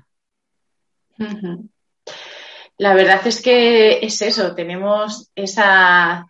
La 2.80 2.94
verdad 2.94 3.20
es 3.26 3.42
que 3.42 3.98
es 3.98 4.22
eso, 4.22 4.54
tenemos 4.54 5.30
esa, 5.34 6.26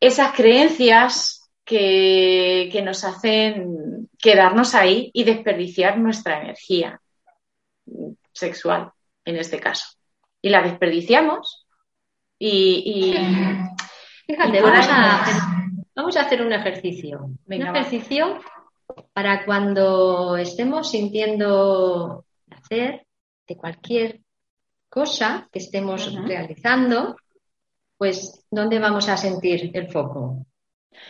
esas 0.00 0.32
creencias 0.32 1.50
que, 1.62 2.70
que 2.72 2.80
nos 2.80 3.04
hacen 3.04 4.08
quedarnos 4.18 4.74
ahí 4.74 5.10
y 5.12 5.24
desperdiciar 5.24 5.98
nuestra 5.98 6.40
energía 6.40 7.02
sexual, 8.32 8.92
en 9.26 9.36
este 9.36 9.60
caso. 9.60 9.88
Y 10.40 10.48
la 10.48 10.62
desperdiciamos 10.62 11.66
y... 12.38 13.12
Fíjate, 14.26 14.62
vamos, 14.62 14.88
a 14.88 15.20
hacer, 15.20 15.42
vamos, 15.94 16.16
a 16.16 16.20
hacer, 16.22 16.40
un 16.40 16.52
ejercicio. 16.54 17.28
un 17.46 17.52
ejercicio 17.52 18.40
para 19.12 19.44
cuando 19.44 20.38
estemos 20.38 20.90
sintiendo 20.90 22.24
placer 22.48 23.06
de 23.46 23.56
cualquier 23.58 24.23
cosa 24.94 25.48
que 25.50 25.58
estemos 25.58 26.14
realizando, 26.24 27.16
pues 27.98 28.46
¿dónde 28.48 28.78
vamos 28.78 29.08
a 29.08 29.16
sentir 29.16 29.72
el 29.74 29.90
foco? 29.90 30.46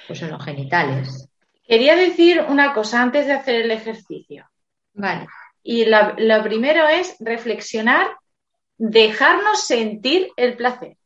Pues 0.06 0.22
en 0.22 0.30
los 0.30 0.42
genitales. 0.42 1.28
Quería 1.62 1.94
decir 1.94 2.42
una 2.48 2.72
cosa 2.72 3.02
antes 3.02 3.26
de 3.26 3.34
hacer 3.34 3.56
el 3.56 3.70
ejercicio. 3.70 4.48
Vale. 4.94 5.26
Y 5.62 5.84
lo 5.84 6.42
primero 6.42 6.88
es 6.88 7.16
reflexionar, 7.20 8.06
dejarnos 8.78 9.66
sentir 9.66 10.30
el 10.36 10.56
placer. 10.56 10.96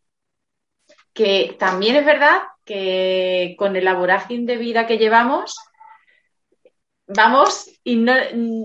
Que 1.12 1.56
también 1.58 1.97
es 1.97 2.06
verdad 2.06 2.42
que 2.64 3.56
con 3.58 3.75
el 3.75 3.92
vorágine 3.97 4.47
de 4.47 4.56
vida 4.56 4.87
que 4.87 4.99
llevamos, 4.99 5.56
vamos 7.08 7.70
y 7.82 7.96
no, 7.96 8.12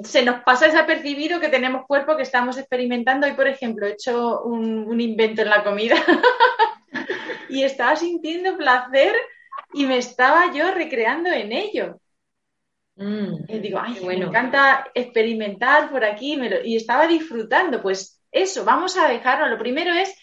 se 0.03 0.23
nos 0.23 0.43
pasa 0.43 0.65
desapercibido 0.65 1.39
que 1.39 1.49
tenemos 1.49 1.85
cuerpo 1.87 2.15
que 2.15 2.23
estamos 2.23 2.57
experimentando. 2.57 3.25
Hoy, 3.25 3.33
por 3.33 3.47
ejemplo, 3.47 3.87
he 3.87 3.93
hecho 3.93 4.41
un, 4.43 4.99
invento 4.99 5.41
en 5.41 5.49
la 5.49 5.63
comida 5.63 5.95
y 7.49 7.63
estaba 7.63 7.95
sintiendo 7.95 8.57
placer 8.57 9.15
y 9.73 9.85
me 9.85 9.97
estaba 9.97 10.53
yo 10.53 10.71
recreando 10.71 11.29
en 11.31 11.51
ello. 11.53 11.99
Mm, 12.95 13.45
y 13.47 13.59
digo, 13.59 13.79
ay, 13.81 14.03
me 14.05 14.15
encanta 14.15 14.91
experimentar 14.93 15.89
por 15.89 16.03
aquí 16.03 16.37
y 16.65 16.75
estaba 16.75 17.07
disfrutando. 17.07 17.81
Pues 17.81 18.21
eso, 18.31 18.65
vamos 18.65 18.97
a 18.97 19.07
dejarlo. 19.07 19.47
Lo 19.47 19.57
primero 19.57 19.93
es 19.93 20.13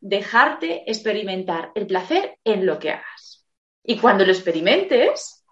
dejarte 0.00 0.90
experimentar 0.90 1.70
el 1.74 1.86
placer 1.86 2.38
en 2.44 2.64
lo 2.64 2.78
que 2.78 2.92
hagas. 2.92 3.46
Y 3.84 3.98
cuando 3.98 4.24
lo 4.24 4.32
experimentes, 4.32 5.44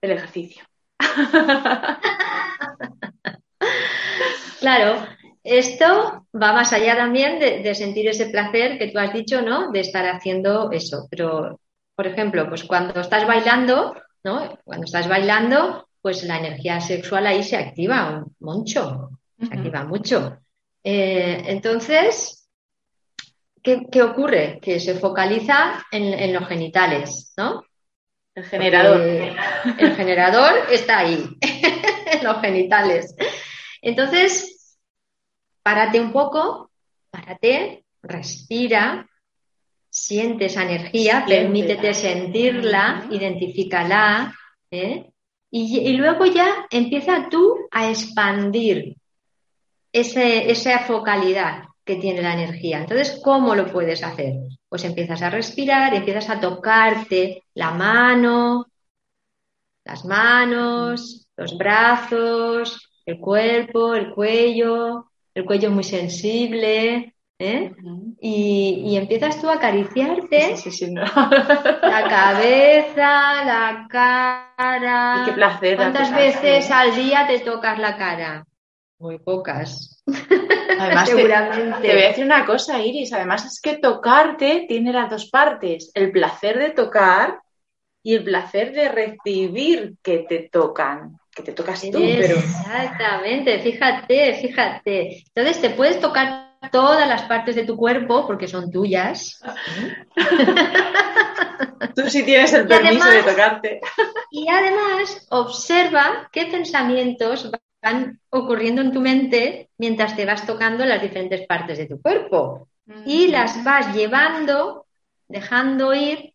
el 0.00 0.10
ejercicio. 0.10 0.64
claro, 4.60 5.06
esto 5.44 6.26
va 6.34 6.52
más 6.52 6.72
allá 6.72 6.96
también 6.96 7.40
de, 7.40 7.74
sentir 7.74 8.08
ese 8.08 8.26
placer 8.26 8.78
que 8.78 8.88
tú 8.88 8.98
has 8.98 9.12
dicho, 9.12 9.42
¿no? 9.42 9.72
De 9.72 9.80
estar 9.80 10.06
haciendo 10.06 10.70
eso. 10.70 11.08
Pero, 11.10 11.60
por 11.96 12.06
ejemplo, 12.06 12.48
pues 12.48 12.64
cuando 12.64 13.00
estás 13.00 13.26
bailando, 13.26 13.94
¿no? 14.22 14.58
Cuando 14.64 14.84
estás 14.84 15.08
bailando, 15.08 15.88
pues 16.00 16.22
la 16.24 16.38
energía 16.38 16.80
sexual 16.80 17.26
ahí 17.26 17.42
se 17.42 17.56
activa 17.56 18.24
mucho, 18.38 19.10
se 19.38 19.52
activa 19.52 19.84
mucho. 19.84 20.38
Eh, 20.84 21.42
entonces, 21.46 22.48
¿qué, 23.62 24.02
ocurre? 24.02 24.60
Que 24.62 24.78
se 24.78 24.94
focaliza 24.94 25.84
en, 25.90 26.14
en 26.14 26.32
los 26.32 26.46
genitales, 26.46 27.32
¿no? 27.36 27.64
El 28.34 28.44
generador. 28.44 29.00
el 29.78 29.96
generador 29.96 30.52
está 30.70 30.98
ahí, 31.00 31.22
en 31.40 32.24
los 32.24 32.40
genitales. 32.40 33.14
Entonces, 33.82 34.78
párate 35.62 36.00
un 36.00 36.12
poco, 36.12 36.70
párate, 37.10 37.84
respira, 38.02 39.08
siente 39.90 40.46
esa 40.46 40.62
energía, 40.62 41.24
permítete 41.26 41.92
sentirla, 41.92 43.06
identifícala, 43.10 44.34
¿eh? 44.70 45.10
y, 45.50 45.92
luego 45.92 46.24
ya 46.24 46.66
empieza 46.70 47.28
tú 47.28 47.54
a 47.70 47.90
expandir 47.90 48.96
esa 49.92 50.78
focalidad 50.80 51.64
que 51.84 51.96
tiene 51.96 52.22
la 52.22 52.32
energía. 52.32 52.78
Entonces, 52.78 53.20
¿cómo 53.22 53.54
lo 53.54 53.70
puedes 53.70 54.02
hacer? 54.02 54.36
Pues 54.72 54.84
empiezas 54.84 55.20
a 55.20 55.28
respirar, 55.28 55.92
empiezas 55.92 56.30
a 56.30 56.40
tocarte 56.40 57.44
la 57.52 57.72
mano, 57.72 58.68
las 59.84 60.06
manos, 60.06 61.28
los 61.36 61.58
brazos, 61.58 62.90
el 63.04 63.18
cuerpo, 63.18 63.94
el 63.94 64.14
cuello, 64.14 65.10
el 65.34 65.44
cuello 65.44 65.70
muy 65.70 65.84
sensible, 65.84 67.14
¿eh? 67.38 67.74
y, 68.18 68.96
empiezas 68.96 69.42
tú 69.42 69.50
a 69.50 69.56
acariciarte 69.56 70.54
la 71.82 72.06
cabeza, 72.08 73.44
la 73.44 73.86
cara. 73.90 75.24
qué 75.26 75.32
placer. 75.32 75.76
¿Cuántas 75.76 76.14
veces 76.14 76.70
al 76.70 76.94
día 76.94 77.26
te 77.26 77.40
tocas 77.40 77.78
la 77.78 77.98
cara? 77.98 78.46
Muy 78.98 79.18
pocas. 79.18 80.02
Además, 80.82 81.08
Seguramente. 81.08 81.80
Te, 81.80 81.94
voy 81.94 82.02
a 82.02 82.08
decir 82.08 82.24
una 82.24 82.44
cosa, 82.44 82.80
Iris. 82.80 83.12
Además, 83.12 83.44
es 83.44 83.60
que 83.60 83.78
tocarte 83.78 84.66
tiene 84.68 84.92
las 84.92 85.10
dos 85.10 85.30
partes: 85.30 85.90
el 85.94 86.10
placer 86.12 86.58
de 86.58 86.70
tocar 86.70 87.38
y 88.02 88.14
el 88.14 88.24
placer 88.24 88.72
de 88.72 88.88
recibir 88.88 89.94
que 90.02 90.18
te 90.28 90.48
tocan. 90.50 91.18
Que 91.34 91.42
te 91.42 91.52
tocas 91.52 91.80
tú, 91.80 91.98
pero. 91.98 92.36
Exactamente, 92.36 93.58
fíjate, 93.60 94.34
fíjate. 94.34 95.24
Entonces, 95.34 95.62
te 95.62 95.70
puedes 95.70 95.98
tocar 96.00 96.52
todas 96.70 97.08
las 97.08 97.22
partes 97.22 97.56
de 97.56 97.64
tu 97.64 97.76
cuerpo 97.76 98.26
porque 98.26 98.46
son 98.46 98.70
tuyas. 98.70 99.40
Tú 101.94 102.08
sí 102.08 102.22
tienes 102.22 102.52
el 102.52 102.66
permiso 102.66 103.10
de 103.10 103.22
tocarte. 103.22 103.80
Y 104.30 104.48
además, 104.48 105.26
observa 105.30 106.28
qué 106.32 106.46
pensamientos 106.46 107.50
van 107.82 108.20
ocurriendo 108.30 108.80
en 108.80 108.92
tu 108.92 109.00
mente 109.00 109.70
mientras 109.76 110.14
te 110.14 110.24
vas 110.24 110.46
tocando 110.46 110.84
las 110.84 111.02
diferentes 111.02 111.46
partes 111.46 111.78
de 111.78 111.86
tu 111.86 112.00
cuerpo. 112.00 112.68
Y 113.04 113.28
las 113.28 113.62
vas 113.64 113.94
llevando, 113.94 114.86
dejando 115.28 115.92
ir 115.92 116.32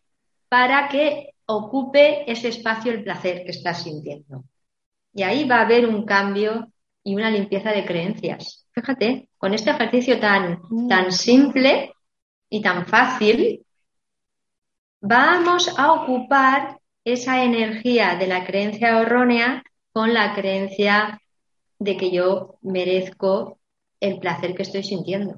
para 0.49 0.89
que 0.89 1.33
ocupe 1.45 2.29
ese 2.29 2.49
espacio 2.49 2.91
el 2.91 3.03
placer 3.03 3.43
que 3.43 3.51
estás 3.51 3.83
sintiendo. 3.83 4.43
Y 5.13 5.23
ahí 5.23 5.47
va 5.47 5.57
a 5.57 5.61
haber 5.61 5.87
un 5.87 6.05
cambio 6.05 6.71
y 7.03 7.15
una 7.15 7.29
limpieza 7.29 7.71
de 7.71 7.85
creencias. 7.85 8.67
Fíjate, 8.71 9.29
con 9.37 9.53
este 9.53 9.71
ejercicio 9.71 10.19
tan, 10.19 10.61
tan 10.89 11.11
simple 11.11 11.93
y 12.49 12.61
tan 12.61 12.85
fácil, 12.85 13.65
vamos 14.99 15.73
a 15.77 15.93
ocupar 15.93 16.77
esa 17.03 17.43
energía 17.43 18.15
de 18.15 18.27
la 18.27 18.45
creencia 18.45 18.99
errónea 18.99 19.63
con 19.93 20.13
la 20.13 20.35
creencia 20.35 21.21
de 21.79 21.97
que 21.97 22.11
yo 22.11 22.57
merezco 22.61 23.59
el 23.99 24.19
placer 24.19 24.55
que 24.55 24.63
estoy 24.63 24.83
sintiendo. 24.83 25.35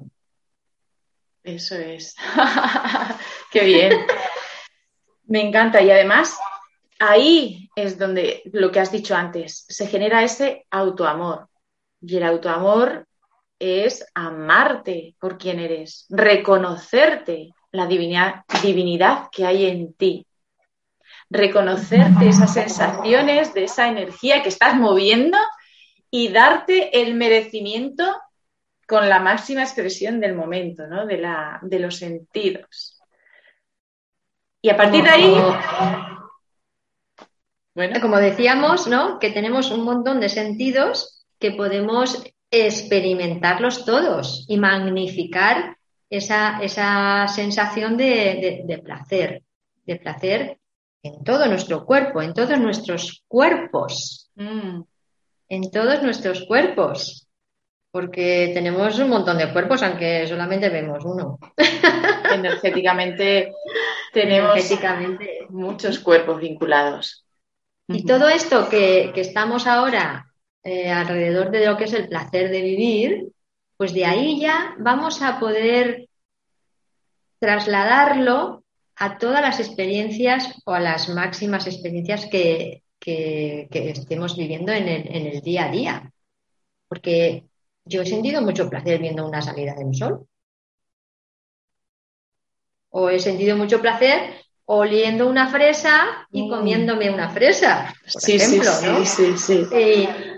Eso 1.42 1.74
es. 1.76 2.14
Qué 3.50 3.64
bien. 3.64 3.92
Me 5.24 5.40
encanta. 5.40 5.80
Y 5.80 5.90
además, 5.90 6.38
ahí 6.98 7.70
es 7.74 7.98
donde 7.98 8.42
lo 8.52 8.70
que 8.70 8.80
has 8.80 8.92
dicho 8.92 9.14
antes, 9.14 9.64
se 9.68 9.86
genera 9.86 10.22
ese 10.22 10.66
autoamor. 10.70 11.48
Y 12.00 12.16
el 12.16 12.24
autoamor 12.24 13.06
es 13.58 14.06
amarte 14.14 15.14
por 15.20 15.36
quien 15.38 15.60
eres, 15.60 16.06
reconocerte 16.08 17.50
la 17.72 17.86
divinidad, 17.86 18.44
divinidad 18.62 19.28
que 19.30 19.44
hay 19.44 19.66
en 19.66 19.92
ti, 19.92 20.26
reconocerte 21.28 22.28
esas 22.28 22.54
sensaciones 22.54 23.52
de 23.54 23.64
esa 23.64 23.88
energía 23.88 24.42
que 24.42 24.48
estás 24.48 24.76
moviendo 24.76 25.38
y 26.10 26.28
darte 26.28 27.00
el 27.00 27.14
merecimiento 27.14 28.04
con 28.86 29.08
la 29.08 29.20
máxima 29.20 29.62
expresión 29.62 30.18
del 30.18 30.34
momento, 30.34 30.86
¿no? 30.88 31.06
de, 31.06 31.18
la, 31.18 31.60
de 31.62 31.78
los 31.78 31.96
sentidos. 31.96 33.00
Y 34.60 34.68
a 34.68 34.76
partir 34.76 35.04
de 35.04 35.10
ahí... 35.10 35.34
Bueno. 37.72 38.00
Como 38.00 38.16
decíamos, 38.16 38.88
¿no? 38.88 39.20
Que 39.20 39.30
tenemos 39.30 39.70
un 39.70 39.84
montón 39.84 40.18
de 40.18 40.28
sentidos 40.28 41.24
que 41.38 41.52
podemos 41.52 42.22
experimentarlos 42.50 43.84
todos 43.84 44.44
y 44.48 44.58
magnificar 44.58 45.76
esa, 46.10 46.60
esa 46.60 47.28
sensación 47.28 47.96
de, 47.96 48.82
placer, 48.84 49.44
de 49.86 49.96
placer 49.96 50.58
en 51.04 51.22
todo 51.22 51.46
nuestro 51.46 51.86
cuerpo, 51.86 52.20
en 52.20 52.34
todos 52.34 52.58
nuestros 52.58 53.22
cuerpos. 53.28 54.30
Mm 54.34 54.80
en 55.50 55.70
todos 55.70 56.02
nuestros 56.02 56.46
cuerpos, 56.46 57.28
porque 57.90 58.52
tenemos 58.54 58.98
un 59.00 59.10
montón 59.10 59.36
de 59.36 59.52
cuerpos, 59.52 59.82
aunque 59.82 60.26
solamente 60.26 60.68
vemos 60.68 61.04
uno. 61.04 61.38
Energéticamente 62.32 63.52
tenemos 64.12 64.56
muchos 65.50 65.98
cuerpos 65.98 66.40
vinculados. 66.40 67.26
Y 67.88 68.04
todo 68.04 68.28
esto 68.28 68.68
que, 68.68 69.12
estamos 69.16 69.66
ahora 69.66 70.32
eh, 70.62 70.88
alrededor 70.88 71.50
de 71.50 71.66
lo 71.66 71.76
que 71.76 71.84
es 71.84 71.92
el 71.92 72.08
placer 72.08 72.48
de 72.50 72.62
vivir, 72.62 73.32
pues 73.76 73.92
de 73.92 74.04
ahí 74.04 74.38
ya 74.40 74.76
vamos 74.78 75.20
a 75.20 75.40
poder 75.40 76.08
trasladarlo 77.40 78.62
a 78.94 79.18
todas 79.18 79.40
las 79.40 79.58
experiencias 79.58 80.62
o 80.64 80.74
a 80.74 80.78
las 80.78 81.08
máximas 81.08 81.66
experiencias 81.66 82.26
que, 82.26 82.84
estemos 83.00 84.36
viviendo 84.36 84.72
en 84.72 84.88
el, 84.88 85.16
en 85.16 85.26
el 85.26 85.40
día 85.40 85.66
a 85.66 85.70
día. 85.70 86.12
Porque 86.88 87.44
yo 87.84 88.02
he 88.02 88.06
sentido 88.06 88.42
mucho 88.42 88.68
placer 88.68 89.00
viendo 89.00 89.26
una 89.26 89.42
salida 89.42 89.74
del 89.74 89.94
sol. 89.94 90.26
O 92.90 93.08
he 93.08 93.20
sentido 93.20 93.56
mucho 93.56 93.80
placer 93.80 94.34
oliendo 94.72 95.26
una 95.26 95.48
fresa 95.48 96.28
y 96.30 96.44
mm. 96.44 96.48
comiéndome 96.48 97.10
una 97.10 97.28
fresa, 97.30 97.92
por 98.12 98.30
ejemplo, 98.30 98.70
¿no? 98.84 99.04
Sí, 99.04 99.36
sí, 99.36 99.66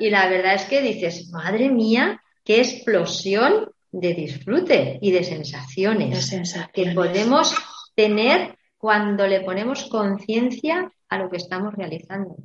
y, 0.00 0.08
la 0.08 0.26
verdad 0.30 0.54
es 0.54 0.64
que 0.64 0.80
dices, 0.80 1.28
madre 1.30 1.68
mía, 1.68 2.22
qué 2.42 2.60
explosión 2.60 3.70
de 3.90 4.14
disfrute 4.14 4.98
y 5.02 5.10
de 5.10 5.22
sensaciones, 5.22 6.30
que 6.72 6.92
podemos 6.92 7.54
tener 7.94 8.56
cuando 8.78 9.26
le 9.26 9.42
ponemos 9.42 9.84
conciencia 9.84 10.90
a 11.10 11.18
lo 11.18 11.28
que 11.28 11.36
estamos 11.36 11.74
realizando. 11.74 12.36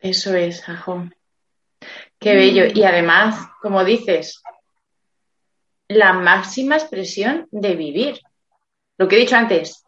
Eso 0.00 0.34
es, 0.34 0.68
Ajón. 0.68 1.14
Qué 2.18 2.34
bello. 2.34 2.64
Y 2.74 2.84
además, 2.84 3.48
como 3.60 3.84
dices, 3.84 4.42
la 5.88 6.12
máxima 6.12 6.76
expresión 6.76 7.48
de 7.50 7.74
vivir. 7.74 8.20
Lo 8.98 9.08
que 9.08 9.16
he 9.16 9.20
dicho 9.20 9.36
antes, 9.36 9.84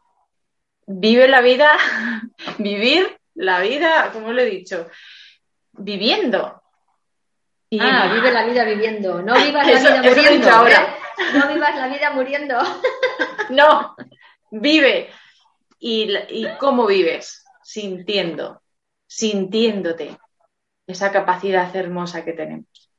vive 0.86 1.28
la 1.28 1.40
vida, 1.40 1.70
vivir 2.58 3.18
la 3.34 3.60
vida, 3.60 4.10
como 4.12 4.32
lo 4.32 4.42
he 4.42 4.46
dicho, 4.46 4.88
viviendo. 5.72 6.62
ah, 7.80 8.12
vive 8.14 8.32
la 8.32 8.46
vida 8.46 8.64
viviendo, 8.64 9.22
no 9.22 9.34
vivas 9.44 9.66
la 9.66 9.78
vida 9.78 10.02
muriendo. 10.02 10.50
Ahora. 10.50 10.98
No 11.34 11.48
vivas 11.52 11.76
la 11.76 11.88
vida 11.88 12.10
muriendo. 12.12 12.58
no, 13.50 13.96
vive. 14.50 15.10
¿Y, 15.80 16.14
¿Y 16.28 16.48
cómo 16.58 16.86
vives? 16.86 17.44
Sintiendo, 17.62 18.62
sintiéndote 19.08 20.16
esa 20.86 21.10
capacidad 21.10 21.74
hermosa 21.74 22.24
que 22.24 22.34
tenemos. 22.34 22.90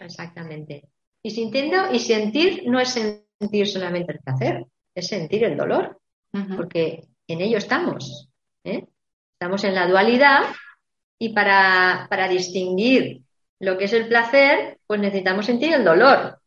Exactamente. 0.00 0.88
Y 1.22 1.30
sintiendo 1.30 1.92
y 1.92 2.00
sentir 2.00 2.64
no 2.66 2.80
es 2.80 2.90
sentir 2.90 3.68
solamente 3.68 4.12
el 4.12 4.18
placer, 4.18 4.66
es 4.94 5.06
sentir 5.06 5.44
el 5.44 5.56
dolor, 5.56 6.00
porque 6.56 7.04
en 7.28 7.40
ello 7.40 7.58
estamos. 7.58 8.28
¿eh? 8.64 8.86
Estamos 9.32 9.64
en 9.64 9.74
la 9.74 9.86
dualidad 9.86 10.44
y 11.18 11.30
para, 11.30 12.08
distinguir 12.28 13.22
lo 13.60 13.78
que 13.78 13.84
es 13.84 13.92
el 13.92 14.08
placer, 14.08 14.78
pues 14.86 15.00
necesitamos 15.00 15.46
sentir 15.46 15.72
el 15.72 15.84
dolor. 15.84 16.40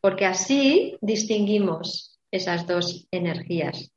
Porque 0.00 0.26
así 0.26 0.98
distinguimos 1.00 2.18
esas 2.30 2.66
dos 2.66 3.06
energías. 3.10 3.90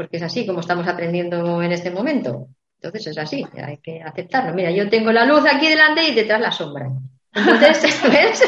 Porque 0.00 0.16
es 0.16 0.22
así 0.22 0.46
como 0.46 0.60
estamos 0.60 0.88
aprendiendo 0.88 1.62
en 1.62 1.72
este 1.72 1.90
momento. 1.90 2.46
Entonces 2.76 3.08
es 3.08 3.18
así, 3.18 3.44
hay 3.62 3.76
que 3.82 4.00
aceptarlo. 4.00 4.54
Mira, 4.54 4.70
yo 4.70 4.88
tengo 4.88 5.12
la 5.12 5.26
luz 5.26 5.44
aquí 5.44 5.68
delante 5.68 6.02
y 6.02 6.14
detrás 6.14 6.40
la 6.40 6.50
sombra. 6.50 6.88
Entonces, 7.34 8.00
¿ves? 8.10 8.42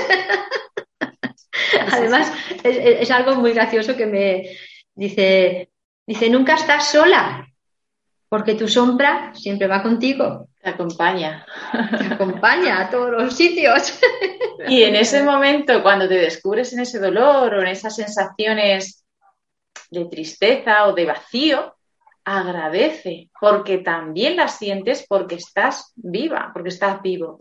Además, 1.92 2.32
es, 2.64 3.10
algo 3.10 3.34
muy 3.34 3.52
gracioso 3.52 3.94
que 3.94 4.06
me 4.06 4.48
dice, 4.94 5.68
dice, 6.06 6.30
nunca 6.30 6.54
estás 6.54 6.90
sola, 6.90 7.46
porque 8.30 8.54
tu 8.54 8.66
sombra 8.66 9.32
siempre 9.34 9.66
va 9.66 9.82
contigo. 9.82 10.48
Te 10.58 10.70
acompaña. 10.70 11.44
Te 11.98 12.14
acompaña 12.14 12.80
a 12.80 12.88
todos 12.88 13.10
los 13.10 13.36
sitios. 13.36 14.00
Y 14.68 14.84
en 14.84 14.96
ese 14.96 15.22
momento, 15.22 15.82
cuando 15.82 16.08
te 16.08 16.14
descubres 16.14 16.72
en 16.72 16.80
ese 16.80 16.98
dolor 16.98 17.52
o 17.52 17.60
en 17.60 17.66
esas 17.66 17.94
sensaciones 17.94 19.01
de 19.90 20.04
tristeza 20.06 20.86
o 20.86 20.94
de 20.94 21.06
vacío, 21.06 21.76
agradece, 22.24 23.30
porque 23.40 23.78
también 23.78 24.36
las 24.36 24.58
sientes 24.58 25.04
porque 25.08 25.36
estás 25.36 25.92
viva, 25.96 26.50
porque 26.52 26.68
estás 26.68 27.02
vivo. 27.02 27.38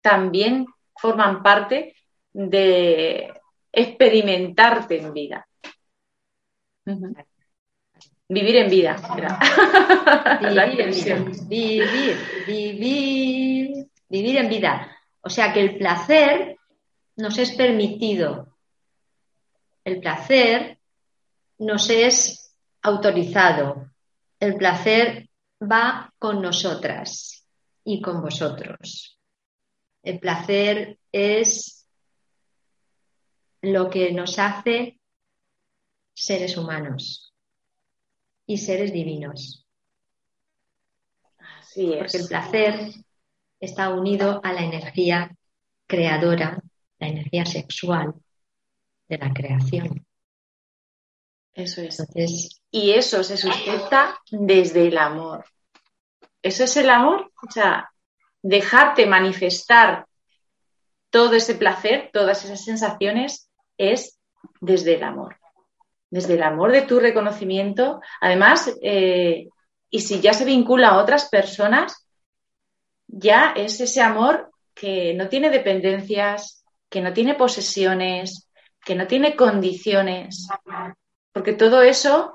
También 0.00 0.66
forman 0.96 1.42
parte 1.42 1.94
de 2.32 3.32
experimentarte 3.72 5.00
en 5.00 5.12
vida. 5.12 5.48
Vivir 8.28 8.56
en 8.56 8.70
vida. 8.70 8.96
Vivir. 10.40 11.48
Vivir, 11.48 12.16
vivir, 12.46 13.86
vivir 14.08 14.36
en 14.36 14.48
vida. 14.48 14.96
O 15.20 15.30
sea 15.30 15.52
que 15.52 15.60
el 15.60 15.78
placer 15.78 16.56
nos 17.16 17.38
es 17.38 17.52
permitido. 17.52 18.54
El 19.84 20.00
placer 20.00 20.77
nos 21.58 21.90
es 21.90 22.54
autorizado 22.82 23.88
el 24.40 24.56
placer 24.56 25.28
va 25.60 26.12
con 26.18 26.40
nosotras 26.40 27.46
y 27.84 28.00
con 28.00 28.22
vosotros. 28.22 29.18
El 30.02 30.20
placer 30.20 30.98
es 31.10 31.86
lo 33.62 33.90
que 33.90 34.12
nos 34.12 34.38
hace 34.38 35.00
seres 36.14 36.56
humanos 36.56 37.34
y 38.46 38.58
seres 38.58 38.92
divinos. 38.92 39.66
Así 41.58 41.92
es. 41.92 41.98
Porque 41.98 42.18
el 42.18 42.28
placer 42.28 42.92
está 43.58 43.90
unido 43.90 44.40
a 44.44 44.52
la 44.52 44.62
energía 44.62 45.36
creadora, 45.86 46.62
la 46.98 47.08
energía 47.08 47.44
sexual 47.44 48.14
de 49.08 49.18
la 49.18 49.32
creación. 49.32 50.07
Eso 51.58 51.82
es. 51.82 52.60
y 52.70 52.92
eso 52.92 53.24
se 53.24 53.36
sustenta 53.36 54.16
desde 54.30 54.86
el 54.86 54.96
amor. 54.96 55.44
Eso 56.40 56.62
es 56.62 56.76
el 56.76 56.88
amor, 56.88 57.32
o 57.42 57.50
sea, 57.50 57.90
dejarte 58.40 59.06
manifestar 59.06 60.06
todo 61.10 61.34
ese 61.34 61.56
placer, 61.56 62.10
todas 62.12 62.44
esas 62.44 62.64
sensaciones, 62.64 63.50
es 63.76 64.20
desde 64.60 64.94
el 64.94 65.02
amor. 65.02 65.36
Desde 66.10 66.34
el 66.34 66.44
amor 66.44 66.70
de 66.70 66.82
tu 66.82 67.00
reconocimiento. 67.00 68.00
Además, 68.20 68.72
eh, 68.80 69.48
y 69.90 70.00
si 70.00 70.20
ya 70.20 70.34
se 70.34 70.44
vincula 70.44 70.90
a 70.90 70.98
otras 70.98 71.28
personas, 71.28 72.06
ya 73.08 73.52
es 73.56 73.80
ese 73.80 74.00
amor 74.00 74.52
que 74.74 75.12
no 75.14 75.28
tiene 75.28 75.50
dependencias, 75.50 76.64
que 76.88 77.00
no 77.00 77.12
tiene 77.12 77.34
posesiones, 77.34 78.48
que 78.84 78.94
no 78.94 79.08
tiene 79.08 79.34
condiciones, 79.34 80.46
porque 81.38 81.52
todo 81.52 81.82
eso 81.82 82.34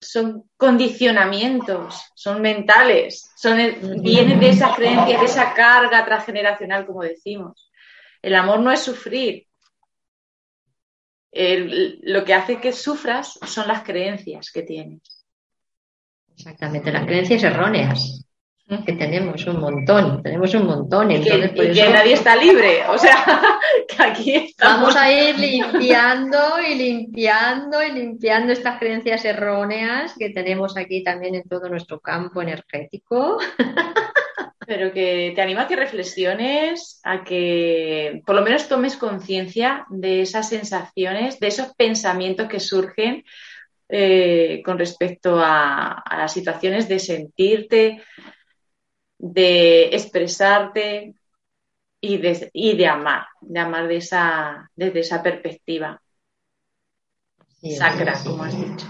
son 0.00 0.48
condicionamientos, 0.56 2.00
son 2.14 2.40
mentales, 2.40 3.32
son 3.36 3.58
vienen 4.00 4.38
de 4.38 4.50
esa 4.50 4.72
creencia, 4.72 5.18
de 5.18 5.24
esa 5.24 5.52
carga 5.52 6.04
transgeneracional, 6.04 6.86
como 6.86 7.02
decimos. 7.02 7.72
El 8.22 8.36
amor 8.36 8.60
no 8.60 8.70
es 8.70 8.82
sufrir. 8.82 9.48
lo 11.32 12.24
que 12.24 12.34
hace 12.34 12.60
que 12.60 12.70
sufras 12.70 13.36
son 13.44 13.66
las 13.66 13.82
creencias 13.82 14.52
que 14.52 14.62
tienes. 14.62 15.26
Exactamente, 16.36 16.92
las 16.92 17.04
creencias 17.04 17.42
erróneas 17.42 18.27
que 18.84 18.92
tenemos 18.92 19.46
un 19.46 19.60
montón, 19.60 20.22
tenemos 20.22 20.52
un 20.54 20.66
montón. 20.66 21.10
Y, 21.10 21.22
que, 21.22 21.88
nadie 21.90 22.12
está 22.12 22.36
libre, 22.36 22.82
o 22.88 22.98
sea, 22.98 23.40
que 23.88 24.02
aquí 24.02 24.34
estamos. 24.34 24.94
Vamos 24.94 24.96
a 24.96 25.10
ir 25.10 25.38
limpiando 25.38 26.38
y 26.60 26.74
limpiando 26.74 27.82
y 27.82 27.92
limpiando 27.92 28.52
estas 28.52 28.78
creencias 28.78 29.24
erróneas 29.24 30.14
que 30.18 30.30
tenemos 30.30 30.76
aquí 30.76 31.02
también 31.02 31.34
en 31.34 31.48
todo 31.48 31.68
nuestro 31.70 32.00
campo 32.00 32.42
energético. 32.42 33.38
Pero 34.66 34.92
que 34.92 35.32
te 35.34 35.40
anima 35.40 35.62
a 35.62 35.66
que 35.66 35.76
reflexiones, 35.76 37.00
a 37.02 37.24
que 37.24 38.20
por 38.26 38.36
lo 38.36 38.42
menos 38.42 38.68
tomes 38.68 38.98
conciencia 38.98 39.86
de 39.88 40.20
esas 40.20 40.46
sensaciones, 40.46 41.40
de 41.40 41.46
esos 41.46 41.74
pensamientos 41.74 42.48
que 42.48 42.60
surgen 42.60 43.24
eh, 43.88 44.60
con 44.62 44.78
respecto 44.78 45.40
a 45.42 46.04
las 46.18 46.34
situaciones 46.34 46.86
de 46.86 46.98
sentirte 46.98 48.02
de 49.18 49.86
expresarte 49.94 51.14
y 52.00 52.16
de, 52.18 52.50
y 52.52 52.76
de 52.76 52.86
amar, 52.86 53.26
de 53.40 53.58
amar 53.58 53.88
de 53.88 53.96
esa, 53.96 54.70
desde 54.74 55.00
esa 55.00 55.22
perspectiva 55.22 56.00
sacra, 57.76 58.14
como 58.24 58.44
has 58.44 58.56
dicho. 58.56 58.86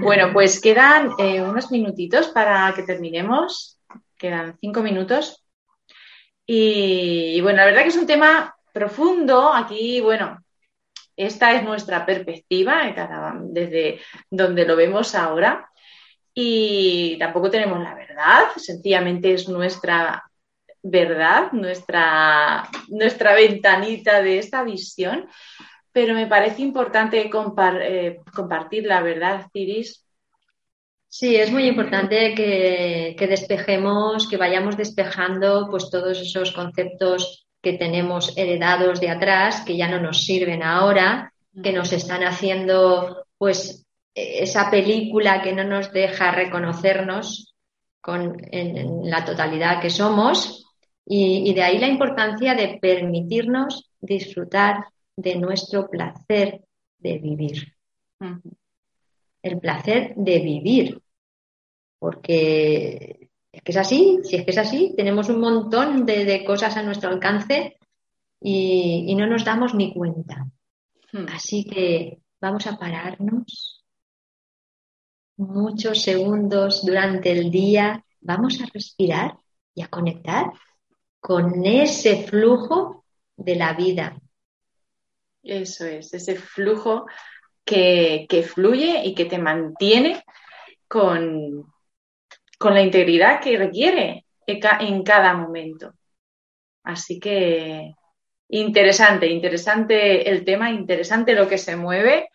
Bueno, 0.00 0.32
pues 0.32 0.60
quedan 0.60 1.12
eh, 1.18 1.42
unos 1.42 1.70
minutitos 1.70 2.28
para 2.28 2.72
que 2.74 2.82
terminemos. 2.82 3.78
Quedan 4.16 4.56
cinco 4.60 4.82
minutos. 4.82 5.44
Y, 6.46 7.40
bueno, 7.42 7.58
la 7.58 7.66
verdad 7.66 7.82
que 7.82 7.88
es 7.88 7.96
un 7.96 8.06
tema 8.06 8.54
profundo. 8.72 9.52
Aquí, 9.52 10.00
bueno, 10.00 10.42
esta 11.16 11.52
es 11.54 11.62
nuestra 11.62 12.04
perspectiva 12.04 12.82
desde 13.42 14.00
donde 14.30 14.64
lo 14.64 14.76
vemos 14.76 15.14
ahora 15.14 15.69
y 16.42 17.18
tampoco 17.18 17.50
tenemos 17.50 17.82
la 17.82 17.94
verdad, 17.94 18.44
sencillamente 18.56 19.34
es 19.34 19.48
nuestra 19.48 20.24
verdad, 20.82 21.52
nuestra, 21.52 22.66
nuestra 22.88 23.34
ventanita 23.34 24.22
de 24.22 24.38
esta 24.38 24.64
visión. 24.64 25.28
pero 25.92 26.14
me 26.14 26.26
parece 26.26 26.62
importante 26.62 27.28
eh, 27.28 28.20
compartir 28.34 28.86
la 28.86 29.02
verdad, 29.02 29.46
Ciris. 29.52 30.06
Sí, 31.08 31.36
es 31.36 31.50
muy 31.50 31.64
importante 31.66 32.34
que, 32.34 33.16
que, 33.18 33.26
despejemos, 33.26 34.28
que 34.28 34.36
vayamos 34.36 34.76
despejando 34.76 35.66
pues 35.68 35.90
todos 35.90 36.20
esos 36.20 36.52
conceptos 36.52 37.44
que 37.60 37.72
tenemos 37.72 38.32
heredados 38.38 39.00
de 39.00 39.10
atrás, 39.10 39.62
que 39.66 39.76
ya 39.76 39.88
no 39.88 40.00
nos 40.00 40.24
sirven 40.24 40.62
ahora, 40.62 41.34
que 41.62 41.72
nos 41.72 41.92
están 41.92 42.22
haciendo 42.22 43.26
pues 43.36 43.84
esa 44.14 44.70
película 44.70 45.42
que 45.42 45.52
no 45.52 45.64
nos 45.64 45.92
deja 45.92 46.30
reconocernos 46.32 47.54
con, 48.00 48.36
en, 48.50 49.08
la 49.08 49.24
totalidad 49.24 49.80
que 49.80 49.90
somos 49.90 50.66
y, 51.06 51.52
de 51.54 51.62
ahí 51.62 51.78
la 51.78 51.88
importancia 51.88 52.54
de 52.54 52.78
permitirnos 52.80 53.90
disfrutar 54.00 54.84
de 55.16 55.36
nuestro 55.36 55.88
placer 55.88 56.62
de 56.98 57.18
vivir. 57.18 57.74
El 59.42 59.58
placer 59.58 60.14
de 60.14 60.38
vivir. 60.38 61.02
Porque 61.98 63.28
es 63.52 63.62
que 63.62 63.72
es 63.72 63.76
así, 63.76 64.20
si 64.22 64.36
es 64.36 64.44
que 64.44 64.50
es 64.52 64.58
así, 64.58 64.94
tenemos 64.96 65.28
un 65.28 65.40
montón 65.40 66.06
de, 66.06 66.44
cosas 66.44 66.76
a 66.76 66.82
nuestro 66.82 67.10
alcance 67.10 67.76
y, 68.40 69.14
no 69.14 69.26
nos 69.26 69.44
damos 69.44 69.74
ni 69.74 69.92
cuenta. 69.92 70.46
Hmm. 71.12 71.26
Así 71.34 71.64
que 71.64 72.20
vamos 72.40 72.66
a 72.66 72.78
pararnos 72.78 73.69
muchos 75.40 76.02
segundos 76.02 76.84
durante 76.84 77.32
el 77.32 77.50
día, 77.50 78.04
vamos 78.20 78.60
a 78.60 78.66
respirar 78.72 79.38
y 79.74 79.82
a 79.82 79.88
conectar 79.88 80.52
con 81.18 81.64
ese 81.64 82.24
flujo 82.24 83.04
de 83.36 83.56
la 83.56 83.72
vida. 83.72 84.20
Eso 85.42 85.86
es, 85.86 86.12
ese 86.12 86.36
flujo 86.36 87.06
que, 87.64 88.26
fluye 88.46 89.02
y 89.04 89.14
que 89.14 89.24
te 89.24 89.38
mantiene 89.38 90.22
con, 90.86 91.72
con 92.58 92.74
la 92.74 92.82
integridad 92.82 93.40
que 93.40 93.56
requiere 93.56 94.26
en 94.46 95.02
cada 95.02 95.32
momento. 95.34 95.94
Así 96.82 97.18
que 97.18 97.94
interesante, 98.48 99.26
interesante 99.26 100.28
el 100.28 100.44
tema, 100.44 100.70
interesante 100.70 101.34
lo 101.34 101.48
que 101.48 101.56
se 101.56 101.76
mueve. 101.76 102.28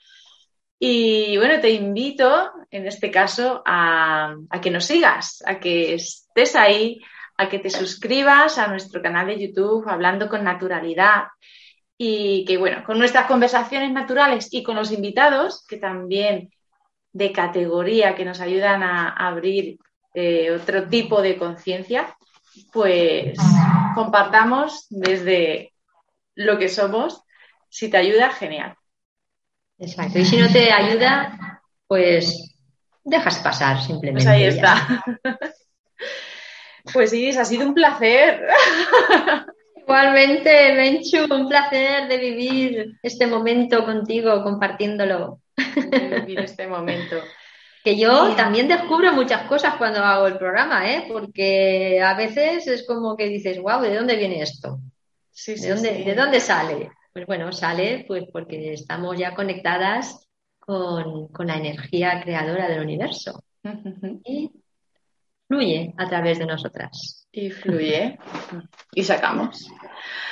Y 0.79 1.37
bueno, 1.37 1.59
te 1.61 1.71
invito 1.71 2.51
en 2.69 2.85
este 2.87 3.09
caso 3.09 3.61
a, 3.65 4.35
que 4.61 4.71
nos 4.71 4.85
sigas, 4.85 5.41
a 5.45 5.59
que 5.59 5.93
estés 5.93 6.55
ahí, 6.55 7.01
a 7.37 7.47
que 7.47 7.59
te 7.59 7.69
suscribas 7.69 8.57
a 8.57 8.67
nuestro 8.67 9.01
canal 9.01 9.27
de 9.27 9.47
YouTube 9.47 9.87
Hablando 9.87 10.27
con 10.29 10.43
Naturalidad 10.43 11.25
y 11.97 12.43
que, 12.45 12.57
bueno, 12.57 12.83
con 12.85 12.99
nuestras 12.99 13.25
conversaciones 13.25 13.91
naturales 13.91 14.49
y 14.51 14.63
con 14.63 14.75
los 14.75 14.91
invitados, 14.91 15.65
que 15.65 15.77
también 15.77 16.51
de 17.13 17.31
categoría, 17.31 18.15
que 18.15 18.25
nos 18.25 18.41
ayudan 18.41 18.83
a, 18.83 19.09
abrir 19.11 19.77
eh, 20.13 20.51
otro 20.51 20.89
tipo 20.89 21.21
de 21.21 21.37
conciencia, 21.37 22.17
pues 22.73 23.37
compartamos 23.95 24.87
desde 24.89 25.73
lo 26.35 26.57
que 26.57 26.67
somos. 26.67 27.21
Si 27.69 27.89
te 27.89 27.97
ayuda, 27.97 28.29
genial. 28.31 28.75
Exacto. 29.77 30.19
Y 30.19 30.25
si 30.25 30.37
no 30.37 30.49
te 30.51 30.71
ayuda, 30.71 31.61
pues 31.87 32.55
dejas 33.03 33.39
pasar 33.39 33.81
simplemente. 33.81 34.25
Pues 34.25 34.27
ahí 34.27 34.43
está. 34.45 35.03
Pues 36.93 37.13
Iris, 37.13 37.37
ha 37.37 37.45
sido 37.45 37.65
un 37.67 37.73
placer. 37.73 38.45
Igualmente, 39.75 40.73
Menchu, 40.73 41.33
un 41.33 41.47
placer 41.47 42.07
de 42.07 42.17
vivir 42.17 42.97
este 43.01 43.27
momento 43.27 43.83
contigo, 43.85 44.43
compartiéndolo. 44.43 45.41
vivir 45.55 46.39
este 46.39 46.67
momento. 46.67 47.15
Que 47.83 47.95
yo 47.95 48.35
también 48.35 48.67
descubro 48.67 49.13
muchas 49.13 49.43
cosas 49.43 49.75
cuando 49.75 50.03
hago 50.03 50.25
el 50.25 50.39
programa, 50.39 50.91
¿eh? 50.91 51.05
porque 51.07 52.01
a 52.01 52.15
veces 52.15 52.65
es 52.65 52.83
como 52.87 53.15
que 53.15 53.27
dices, 53.27 53.59
wow, 53.61 53.79
¿de 53.79 53.93
dónde 53.93 54.15
viene 54.15 54.41
esto? 54.41 54.79
¿De, 55.45 55.69
dónde, 55.69 56.03
¿De 56.03 56.15
dónde 56.15 56.39
sale? 56.39 56.89
Pues 57.15 57.27
bueno, 57.27 57.53
sale 57.53 58.03
pues 58.09 58.25
porque 58.29 58.73
estamos 58.73 59.17
ya 59.17 59.33
conectadas 59.33 60.27
con, 60.59 61.29
la 61.47 61.55
energía 61.55 62.21
creadora 62.21 62.67
del 62.67 62.81
universo. 62.81 63.41
Y 64.25 64.51
fluye 65.47 65.93
a 65.97 66.09
través 66.09 66.39
de 66.39 66.45
nosotras. 66.45 67.25
Y 67.31 67.51
fluye. 67.51 68.19
y 68.93 69.03
sacamos. 69.05 69.65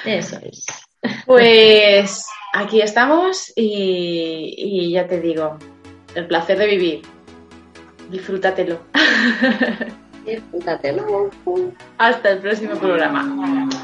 Eso 0.03 0.37
es. 0.43 0.65
Pues 1.25 2.27
aquí 2.53 2.81
estamos 2.81 3.53
y, 3.55 4.91
ya 4.91 5.07
te 5.07 5.21
digo, 5.21 5.57
el 6.15 6.27
placer 6.27 6.57
de 6.57 6.67
vivir. 6.67 7.01
Disfrútatelo. 8.11 8.81
Hasta 11.97 12.31
el 12.31 12.39
próximo 12.39 12.75
programa. 12.75 13.23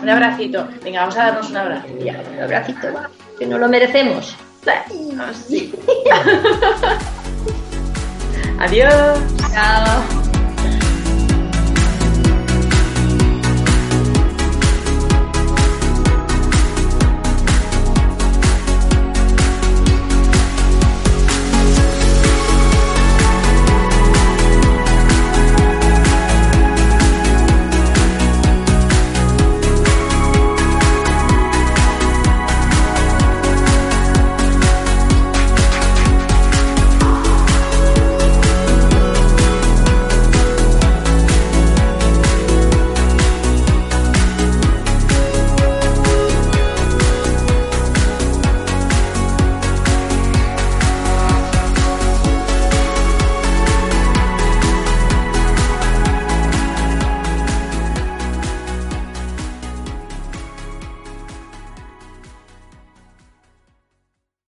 Un 0.02 0.10
abracito. 0.10 0.68
Venga, 0.84 1.02
vamos 1.02 1.18
a 1.18 1.26
darnos 1.26 1.50
un 1.50 1.58
abrazo. 1.58 1.88
un 1.88 2.40
abracito, 2.42 2.94
va. 2.94 3.10
Que 3.38 3.46
no 3.46 3.58
lo 3.58 3.68
merecemos. 3.68 4.36
Adiós. 8.60 9.20
Chao. 9.54 10.29